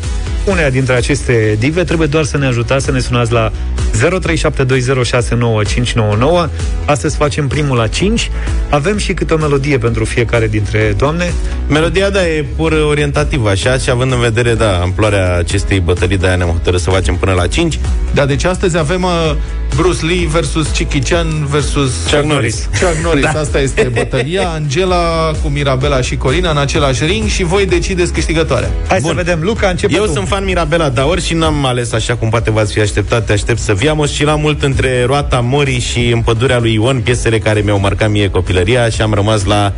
[0.46, 1.84] uneia dintre aceste dive.
[1.84, 3.52] Trebuie doar să ne ajutați să ne sunați la
[3.98, 6.50] 0372069599.
[6.86, 8.32] Astăzi facem primul la 5.
[8.70, 11.34] Avem și câte o melodie pentru fiecare dintre doamne.
[11.68, 16.36] Melodia, da, e pur orientativă, așa, și având în vedere, da, amploarea acestei bătălii, de-aia
[16.36, 17.80] ne-am hotărât să facem până la 5.
[18.14, 19.36] Da, deci astăzi avem uh,
[19.76, 22.70] Bruce Lee versus Chicky Chan versus Chuck Norris.
[22.80, 23.32] Chuck Norris, Da.
[23.34, 23.40] da.
[23.40, 24.50] asta este bătălia.
[24.50, 28.70] Angela cu Mirabela și Corina în același ring și voi decideți câștigătoarea.
[28.88, 29.10] Hai Bun.
[29.10, 29.40] să vedem.
[29.42, 30.12] Luca, începe Eu tu.
[30.12, 33.60] sunt fan Mirabela Daur și n-am ales așa cum poate v-ați fi așteptat, te aștept
[33.60, 37.60] să viamos și la mult între Roata Mori și În pădurea lui Ion, piesele care
[37.60, 39.74] mi-au marcat mie copilăria și am rămas la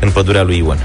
[0.00, 0.78] În pădurea lui Ion.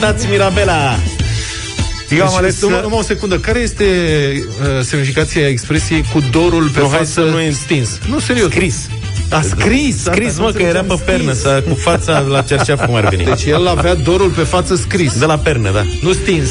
[0.00, 0.94] Votați Mirabela!
[2.10, 3.38] Eu am ales numai, să- numai o secundă.
[3.38, 3.84] Care este
[4.60, 7.98] uh, semnificația expresiei cu dorul pe Nu, hai față să nu stins?
[8.08, 8.50] Nu, serios.
[8.50, 8.88] Scris.
[9.30, 10.02] A scris.
[10.02, 11.40] Scris, asta, mă, nu că era înțelegeam, pe pernă, scris.
[11.42, 13.24] să, cu fața la cerceaf cum ar veni.
[13.24, 15.18] Deci el avea dorul pe față scris.
[15.18, 15.82] De la pernă, da.
[16.02, 16.48] Nu stins.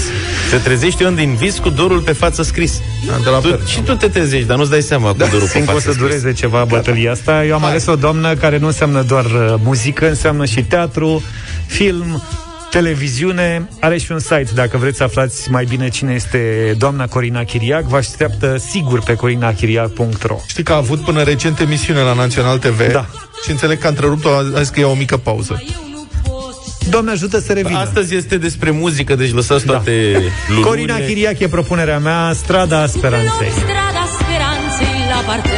[0.50, 2.82] Se trezește Ion din vis cu dorul pe față scris.
[3.20, 3.66] A, de la tu, pernă.
[3.66, 5.86] și tu te trezești, dar nu-ți dai seama cu dorul pe Simt că o față
[5.88, 6.08] să scris.
[6.08, 7.46] dureze ceva bătălia asta.
[7.46, 11.24] Eu am ales o doamnă care nu înseamnă doar uh, muzică, înseamnă și teatru,
[11.66, 12.24] film,
[12.70, 13.70] televiziune.
[13.80, 17.84] Are și un site, dacă vreți să aflați mai bine cine este doamna Corina Chiriac.
[17.84, 22.92] Vă așteaptă sigur pe corinachiriac.ro Știi că a avut până recent emisiune la Național TV
[22.92, 23.06] Da.
[23.44, 25.64] și înțeleg că a întrerupt-o, a zis că ia o mică pauză.
[26.90, 27.78] Doamne ajută să revină.
[27.78, 29.92] Astăzi este despre muzică, deci lăsați toate
[30.48, 30.70] lunurile.
[30.70, 33.50] Corina Chiriac e propunerea mea, Strada Speranței.
[33.50, 35.57] Strada speranței la parter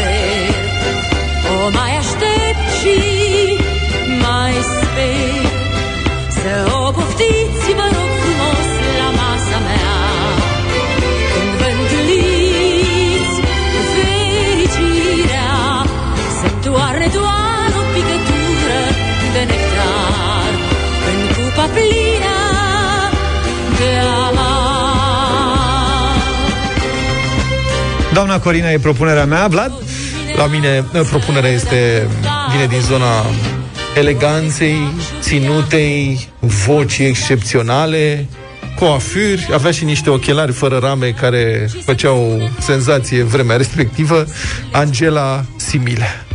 [28.20, 29.72] Doamna Corina, e propunerea mea, Vlad?
[30.36, 32.08] La mine, eh, propunerea este,
[32.52, 33.26] vine din zona
[33.96, 38.28] eleganței, ținutei, vocii excepționale,
[38.80, 44.26] coafuri, avea și niște ochelari fără rame care făceau senzație vremea respectivă,
[44.72, 46.29] Angela Simile.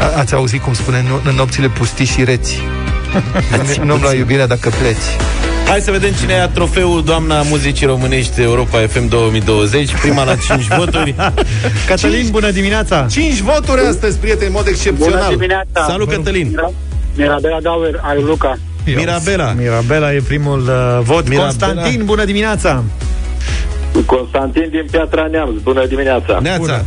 [0.00, 2.62] A- Ați auzit cum spune în, în nopțile pustiși și reți.
[3.84, 4.96] Nu-mi lua iubirea dacă pleci.
[5.66, 10.66] Hai să vedem cine ia trofeul Doamna Muzicii Românești Europa FM 2020 Prima la 5
[10.78, 11.14] voturi
[11.86, 13.06] Cătălin, bună dimineața!
[13.10, 15.18] 5 voturi astăzi, prieteni, în mod excepțional.
[15.18, 15.84] Bună dimineața!
[15.88, 16.60] Salut Cătălin
[17.16, 18.58] Mirabela Dauer, al Luca.
[18.86, 21.28] Mirabela Mirabela e primul uh, vot.
[21.28, 21.42] Mirabela.
[21.42, 22.84] Constantin, bună dimineața!
[24.06, 26.38] Constantin din Piatra Neamț, bună dimineața!
[26.42, 26.84] Neața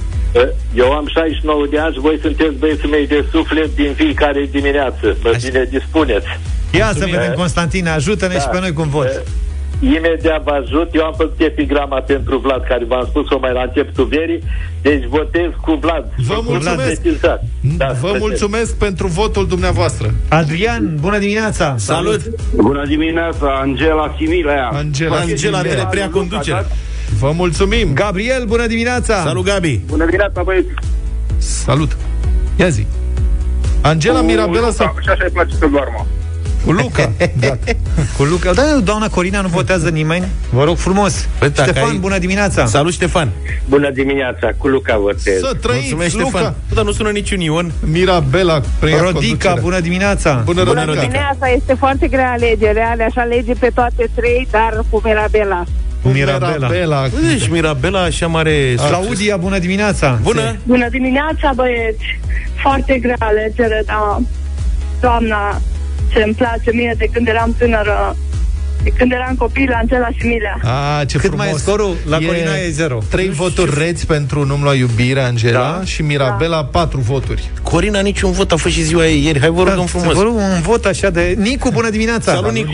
[0.76, 5.18] Eu am 69 de ani și voi sunteți băieții mei de suflet din fiecare dimineață.
[5.24, 6.28] Mă bine dispuneți.
[6.72, 8.40] Ia să vedem, Constantin, ajută-ne Da.
[8.40, 9.24] și pe noi cu un vot.
[9.80, 10.90] Imediat vă ajut.
[10.94, 14.40] Eu am făcut epigrama pentru Vlad, care v-am spus-o mai la începutul verii.
[14.82, 16.06] Deci votez cu Vlad.
[16.18, 16.76] Vă Cu mulțumesc.
[16.76, 17.44] Vlad precizat.
[17.78, 18.20] Da, Vă plăcere.
[18.20, 20.14] mulțumesc pentru votul dumneavoastră.
[20.30, 21.76] Adrian, bună dimineața!
[21.78, 22.22] Salut!
[22.56, 24.68] Bună dimineața, Angela Similea.
[24.74, 25.76] Angela, Angela, Simile.
[25.80, 26.66] te prea conducerea
[27.20, 27.94] Vă mulțumim.
[27.94, 29.22] Gabriel, bună dimineața!
[29.24, 30.68] Salut Gabi Bună dimineața, băieți.
[31.38, 31.98] Salut.
[32.56, 32.86] Ia zi.
[33.82, 36.06] Angela Mirabela sau Și așa îi place să doarmă.
[36.66, 37.12] cu Luca?
[37.40, 37.58] Da.
[38.18, 38.54] Cu Luca.
[38.54, 40.26] Da, doamna Corina nu votează nimeni.
[40.50, 41.28] Vă rog frumos.
[41.40, 42.66] Păi, dacă Ștefan, ai- bună dimineața!
[42.66, 43.30] Salut Ștefan
[43.70, 45.40] Bună dimineața, cu Luca votez.
[45.40, 46.28] Să trăiți, Mulțumesc Luca.
[46.30, 49.62] Ștefan Bă, Dar nu sună niciun Ion Mirabela preia Rodica, conducerea.
[49.62, 50.42] bună dimineața!
[50.46, 51.02] Bună, Bună, Rodica.
[51.04, 51.30] Rodica.
[51.32, 55.64] Asta este foarte grea alegere, ale-aș alege pe toate trei, dar cu Mirabela.
[56.04, 56.50] Cu Mirabela.
[56.52, 57.08] Mirabela.
[57.32, 60.20] Deci Mirabela așa mare Claudia, bună dimineața!
[60.22, 62.20] Bună Bună dimineața, băieți!
[62.62, 64.22] Foarte grea alegere, dar
[65.02, 65.62] doamna
[66.14, 68.16] ce îmi place mie de când eram tânără,
[68.84, 70.58] de când eram copil, Angela Similea.
[70.64, 71.46] A, ce Cât frumos.
[71.46, 71.96] mai e scorul?
[72.10, 72.98] La Corina e zero.
[73.10, 75.82] Trei voturi reți pentru Nu-mi lua iubirea, Angela, Da.
[75.86, 77.50] și Mirabela patru voturi.
[77.64, 80.36] Corina niciun vot a fost și ziua ei ieri Hai vă rugăm frumos Vă rog
[80.36, 81.36] un vot așa de...
[81.38, 82.34] Nicu, bună dimineața!
[82.34, 82.72] Salut Nicu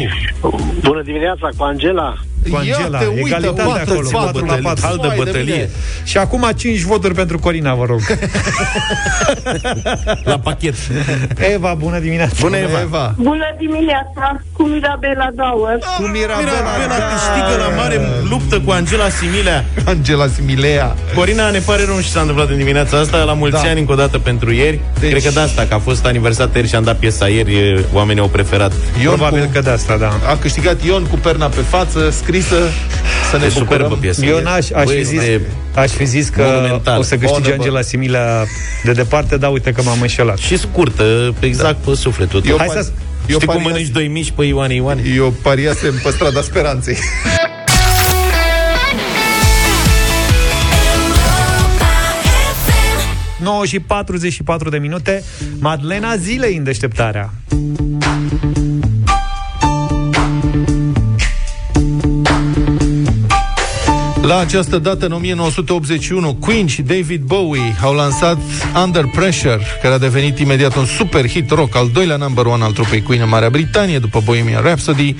[0.81, 2.13] Bună dimineața, cu Angela.
[2.49, 4.61] Cu Angela, Ia te uită, egalitate patru, acolo, patru, patru la bătălie.
[4.61, 4.85] patru.
[4.85, 5.69] Hal de Vai de bătălie mine.
[6.03, 7.99] Și acum 5 voturi pentru Corina, vă rog.
[10.23, 10.75] La pachet
[11.53, 12.33] Eva, bună dimineața!
[12.41, 13.13] Bună Eva Eva.
[13.17, 15.77] Bună dimineața, cu Mirabela Dauer.
[15.97, 17.05] Cu Mirabela, Mirabela da.
[17.13, 20.95] câștigă la mare luptă cu Angela Similea Angela Similea.
[21.15, 23.69] Corina, ne pare rău nu știu ce s-a întâmplat în dimineața asta La mulți Da.
[23.69, 26.55] ani încă o dată pentru ieri Deci- Cred că de asta, că a fost aniversat
[26.55, 28.71] ieri și am dat piesa ieri e, Oamenii au preferat
[29.03, 30.07] Ion Probabil cu, că de asta, da.
[30.29, 32.09] a câștigat Ion cu perna pe față,
[32.41, 32.63] scrisă,
[33.31, 33.99] să ne E superbă bucurăm.
[33.99, 35.41] piesă Eu n-aș, aș, fi Băi, zis, de-
[35.75, 36.99] aș fi zis că Monumental.
[36.99, 37.61] o să câștige Bună, bă.
[37.61, 38.45] Angela Similea
[38.83, 40.37] de departe, dar uite că m-am înșelat.
[40.37, 42.91] Și scurtă, exact pe sufletul tău Eu Hai pari- să-
[43.27, 45.01] eu Știi cum parias- mănânci doi mici pe Ioane Ioane?
[45.15, 46.97] Eu pariasem pe strada speranței.
[53.41, 55.23] 9 și 44 de minute,
[55.59, 57.33] Madlena Zilei în deșteptarea.
[64.29, 68.37] La această dată, în 1981, Queen și David Bowie au lansat
[68.83, 72.71] Under Pressure, care a devenit imediat un super hit rock, al doilea number one al
[72.71, 75.15] trupei Queen în Marea Britanie, după Bohemian Rhapsody,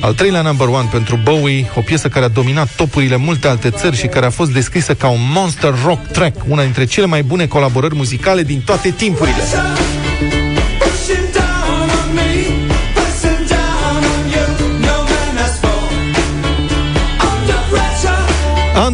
[0.00, 3.96] al treilea number one pentru Bowie, o piesă care a dominat topurile multe alte țări
[3.96, 7.46] și care a fost descrisă ca un monster rock track, una dintre cele mai bune
[7.46, 9.42] colaborări muzicale din toate timpurile.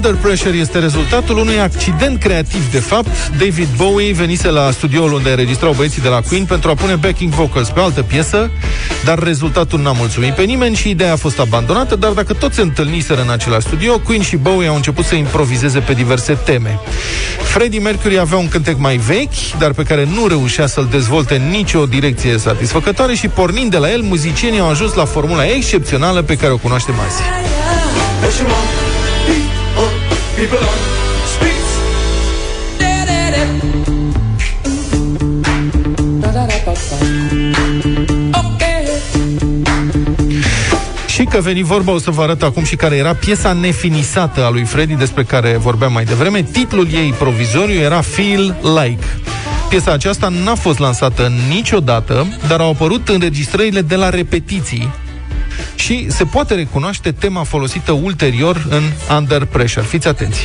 [0.05, 2.71] Under Under Pressure este rezultatul unui accident creativ.
[2.71, 6.75] De fapt, David Bowie venise la studioul unde înregistrau băieții de la Queen pentru a
[6.75, 8.51] pune backing vocals pe o altă piesă,
[9.05, 12.61] dar rezultatul n-a mulțumit pe nimeni și ideea a fost abandonată, dar dacă toți se
[12.61, 16.79] întâlniseră în același studio, Queen și Bowie au început să improvizeze pe diverse teme.
[17.43, 21.51] Freddie Mercury avea un cântec mai vechi, dar pe care nu reușea să-l dezvolte în
[21.51, 26.37] nicio direcție satisfăcătoare și pornind de la el, muzicienii au ajuns la formula excepțională pe
[26.37, 27.23] care o cunoaștem azi.
[41.09, 44.51] Și că veni vorba, o să vă arăt acum și care era piesa nefinisată a
[44.51, 46.43] lui Freddy, despre care vorbeam mai devreme.
[46.43, 49.07] Titlul ei provizoriu era Feel Like.
[49.69, 54.89] Piesa aceasta n-a fost lansată niciodată, dar au apărut înregistrările de la repetiții
[55.85, 58.83] și se poate recunoaște tema folosită ulterior în
[59.17, 59.87] Under Pressure.
[59.87, 60.41] Fiți atenți!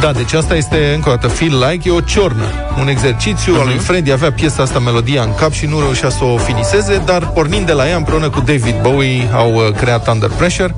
[0.00, 2.44] Da, deci asta este, încă o dată, Feel Like, e o ciornă.
[2.80, 3.60] Un exercițiu uh-huh.
[3.60, 7.02] al lui Freddy, avea piesa asta, melodia în cap și nu reușea să o finiseze,
[7.04, 10.74] dar pornind de la ea, împreună cu David Bowie, au uh, creat Under Pressure,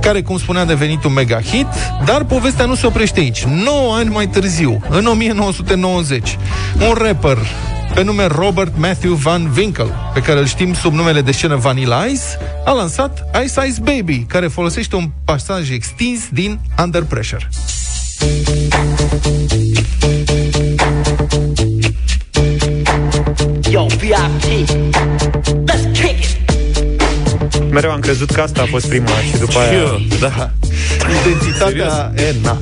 [0.00, 1.66] care, cum spunea, a devenit un mega hit,
[2.04, 3.44] dar povestea nu se oprește aici.
[3.44, 6.38] 9 ani mai târziu, în 1990,
[6.88, 7.38] un rapper
[7.94, 12.04] pe nume Robert Matthew Van Winkle, pe care îl știm sub numele de scenă Vanilla
[12.04, 12.22] Ice,
[12.64, 17.48] a lansat Ice Ice Baby, care folosește un pasaj extins din Under Pressure.
[23.70, 25.09] Yo, VIP.
[27.70, 27.82] Let's kick it.
[27.82, 29.68] Mereu am crezut că asta a fost prima și după aia...
[29.70, 30.50] Și eu, da.
[31.26, 32.12] Identitatea...
[32.16, 32.58] E, na.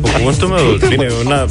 [0.00, 1.48] Cu cuvântul meu, bine, eu n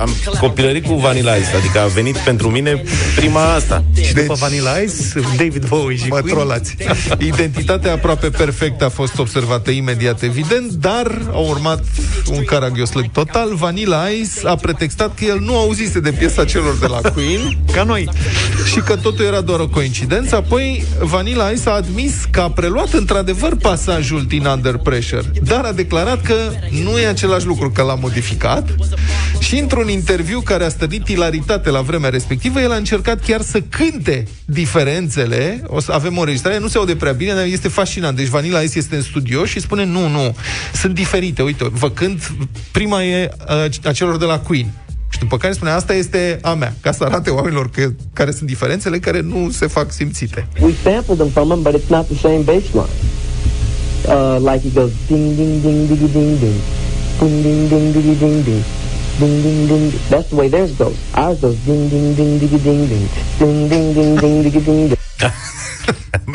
[0.00, 2.82] am copilărit cu Vanilla Ice, adică a venit pentru mine
[3.16, 3.84] prima asta.
[4.04, 6.36] Și după Vanilla Ice, David Bowie și Mă Queen.
[6.36, 6.76] trolați.
[7.18, 11.84] Identitatea aproape perfectă a fost observată imediat, evident, dar a urmat
[12.30, 13.54] un caragioslet total.
[13.54, 17.82] Vanilla Ice a pretextat că el nu auzise de piesa celor de la Queen, Ca
[17.82, 18.08] noi.
[18.72, 20.36] și că totul era doar o coincidență.
[20.36, 25.72] Apoi Vanilla Ice a admis că a preluat într-adevăr pasajul din Under Pressure, dar a
[25.72, 26.34] declarat că
[26.82, 28.74] nu e același lucru, că l-a modificat.
[29.38, 33.60] Și într-un interviu care a stărit hilaritate la vremea respectivă, el a încercat chiar să
[33.60, 35.62] cânte diferențele.
[35.66, 38.16] O să avem o registrare, nu se aude prea bine, dar este fascinant.
[38.16, 40.36] Deci Vanilla Ice este în studio și spune, nu, nu,
[40.74, 41.42] sunt diferite.
[41.42, 42.32] Uite, vă cânt,
[42.72, 44.72] prima e uh, a celor de la Queen.
[45.08, 48.48] Și după care spune, asta este a mea, ca să arate oamenilor că, care sunt
[48.48, 50.46] diferențele care nu se fac simțite.
[50.60, 52.96] We sampled them from him, but it's not the same bass line.
[54.06, 56.58] Uh, like he goes ding ding ding ding ding ding
[57.18, 58.62] ding ding ding ding ding ding
[59.18, 59.92] ding ding ding.
[60.10, 60.96] That's the way theirs goes.
[61.14, 64.96] Ours goes ding ding ding ding ding ding ding ding ding ding ding ding.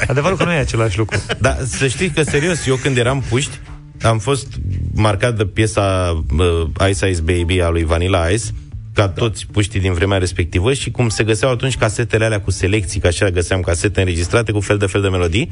[0.07, 1.17] Adevărul că nu e același lucru.
[1.39, 3.59] Da, să știi că, serios, eu când eram puști,
[4.01, 4.47] am fost
[4.93, 8.45] marcat de piesa uh, Ice Ice Baby a lui Vanilla Ice,
[8.93, 12.99] ca toți puștii din vremea respectivă și cum se găseau atunci casetele alea cu selecții,
[12.99, 15.51] că așa găseam casete înregistrate cu fel de fel de melodii.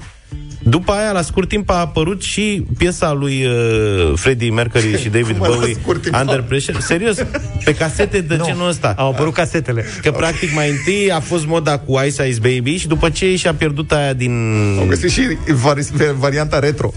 [0.63, 5.37] După aia, la scurt timp, a apărut și piesa lui uh, Freddie Mercury și David
[5.37, 6.15] Cum la Bowie, scurt timp?
[6.19, 6.79] Under Pressure.
[6.79, 7.17] Serios,
[7.63, 8.93] pe casete de Nu, genul ăsta.
[8.97, 9.85] Au apărut casetele.
[10.01, 13.53] Că, practic, mai întâi a fost moda cu Ice Ice Baby și după ce și-a
[13.53, 14.55] pierdut aia din...
[14.79, 15.21] Au găsit și
[15.53, 16.93] vari- varianta retro.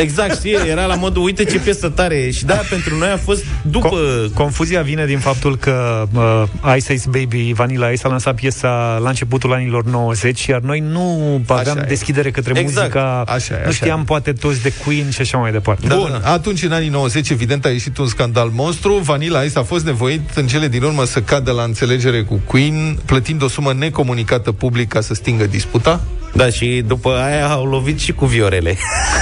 [0.00, 2.30] Exact, știi, era la modul, uite ce piesă tare e.
[2.30, 3.88] Și da, pentru noi a fost după...
[3.88, 8.98] Co- confuzia vine din faptul că uh, Ice Ice Baby, Vanilla Ice a lansat piesa
[9.02, 11.88] la începutul anilor 90, iar noi nu aveam Așa e.
[11.88, 12.78] deschidere către Exact.
[12.78, 14.04] muzica, Așa e, nu așa știam e.
[14.04, 15.86] poate toți de Queen și așa mai departe.
[15.86, 19.62] Da, Bun, atunci în anii 90 evident a ieșit un scandal monstru Vanilla Ice a
[19.62, 23.72] fost nevoit în cele din urmă să cadă la înțelegere cu Queen Plătind o sumă
[23.72, 26.00] necomunicată public ca să stingă disputa
[26.34, 28.76] Da, și după aia au lovit și cu viorele.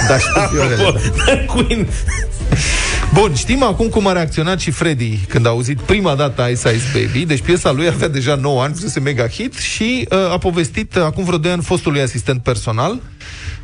[0.07, 0.83] Da, și cu viorele,
[1.25, 1.37] da.
[1.53, 1.87] Queen.
[3.13, 6.85] Bun, știm acum cum a reacționat și Freddy când a auzit prima dată Ice Ice
[6.93, 7.25] Baby.
[7.25, 11.01] Deci piesa lui avea deja 9 ani, fusese mega hit și uh, a povestit uh,
[11.01, 12.99] acum vreo 2 ani fostului asistent personal.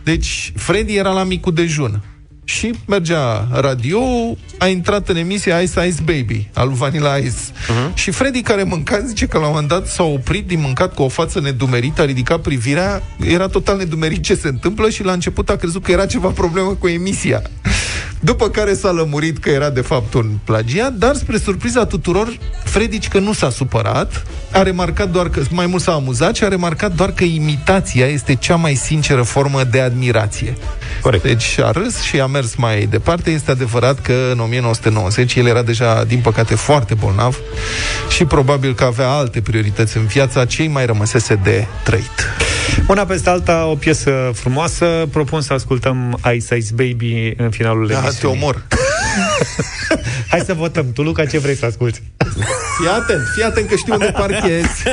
[0.04, 2.02] Deci Freddy era la micul dejun
[2.44, 4.00] și mergea radio,
[4.58, 7.30] a intrat în emisia Ice Ice Baby al lui Vanilla Ice.
[7.30, 7.94] Uh-huh.
[7.94, 11.02] Și Freddy care mânca, zice că la un moment dat s-a oprit din mâncat cu
[11.02, 15.50] o față nedumerită, a ridicat privirea, era total nedumerit ce se întâmplă și la început
[15.50, 17.42] a crezut că era ceva problemă cu emisia.
[18.20, 22.38] După care s-a lămurit că era de fapt un plagiat, dar spre surpriza tuturor,
[22.74, 26.48] Fredici că nu s-a supărat, a remarcat doar că, mai mult s-a amuzat și a
[26.48, 30.58] remarcat doar că imitația este cea mai sinceră formă de admirație.
[31.02, 31.24] Corect.
[31.24, 33.32] Deci a râs și a mers mai departe.
[33.32, 37.40] Este adevărat că în 1990 el era deja, din păcate, foarte bolnav
[38.10, 42.28] și probabil că avea alte priorități în viața, cei mai rămăsese de trăit.
[42.88, 44.86] Una peste alta, o piesă frumoasă.
[45.12, 48.40] Propun să ascultăm Ice Ice Baby în finalul Da, te emisiunii.
[48.42, 48.64] omor.
[50.32, 50.92] Hai să votăm.
[50.94, 52.02] Tu, Luca, ce vrei să asculti?
[52.78, 54.84] Fii atent, fii atent că știu unde parchezi.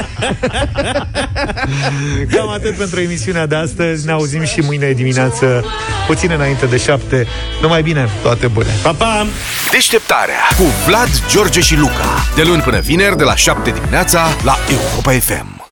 [2.33, 4.07] Cam atât pentru emisiunea de astăzi.
[4.07, 5.65] Ne auzim și mâine dimineață,
[6.07, 7.27] puțin înainte de șapte.
[7.63, 8.09] Numai bine!
[8.23, 8.69] Toate bune!
[8.83, 9.27] Pa, pa!
[9.71, 12.25] Deșteptarea cu Vlad, George și Luca.
[12.35, 15.60] De luni până vineri, de la 7 dimineața, la Europa FM.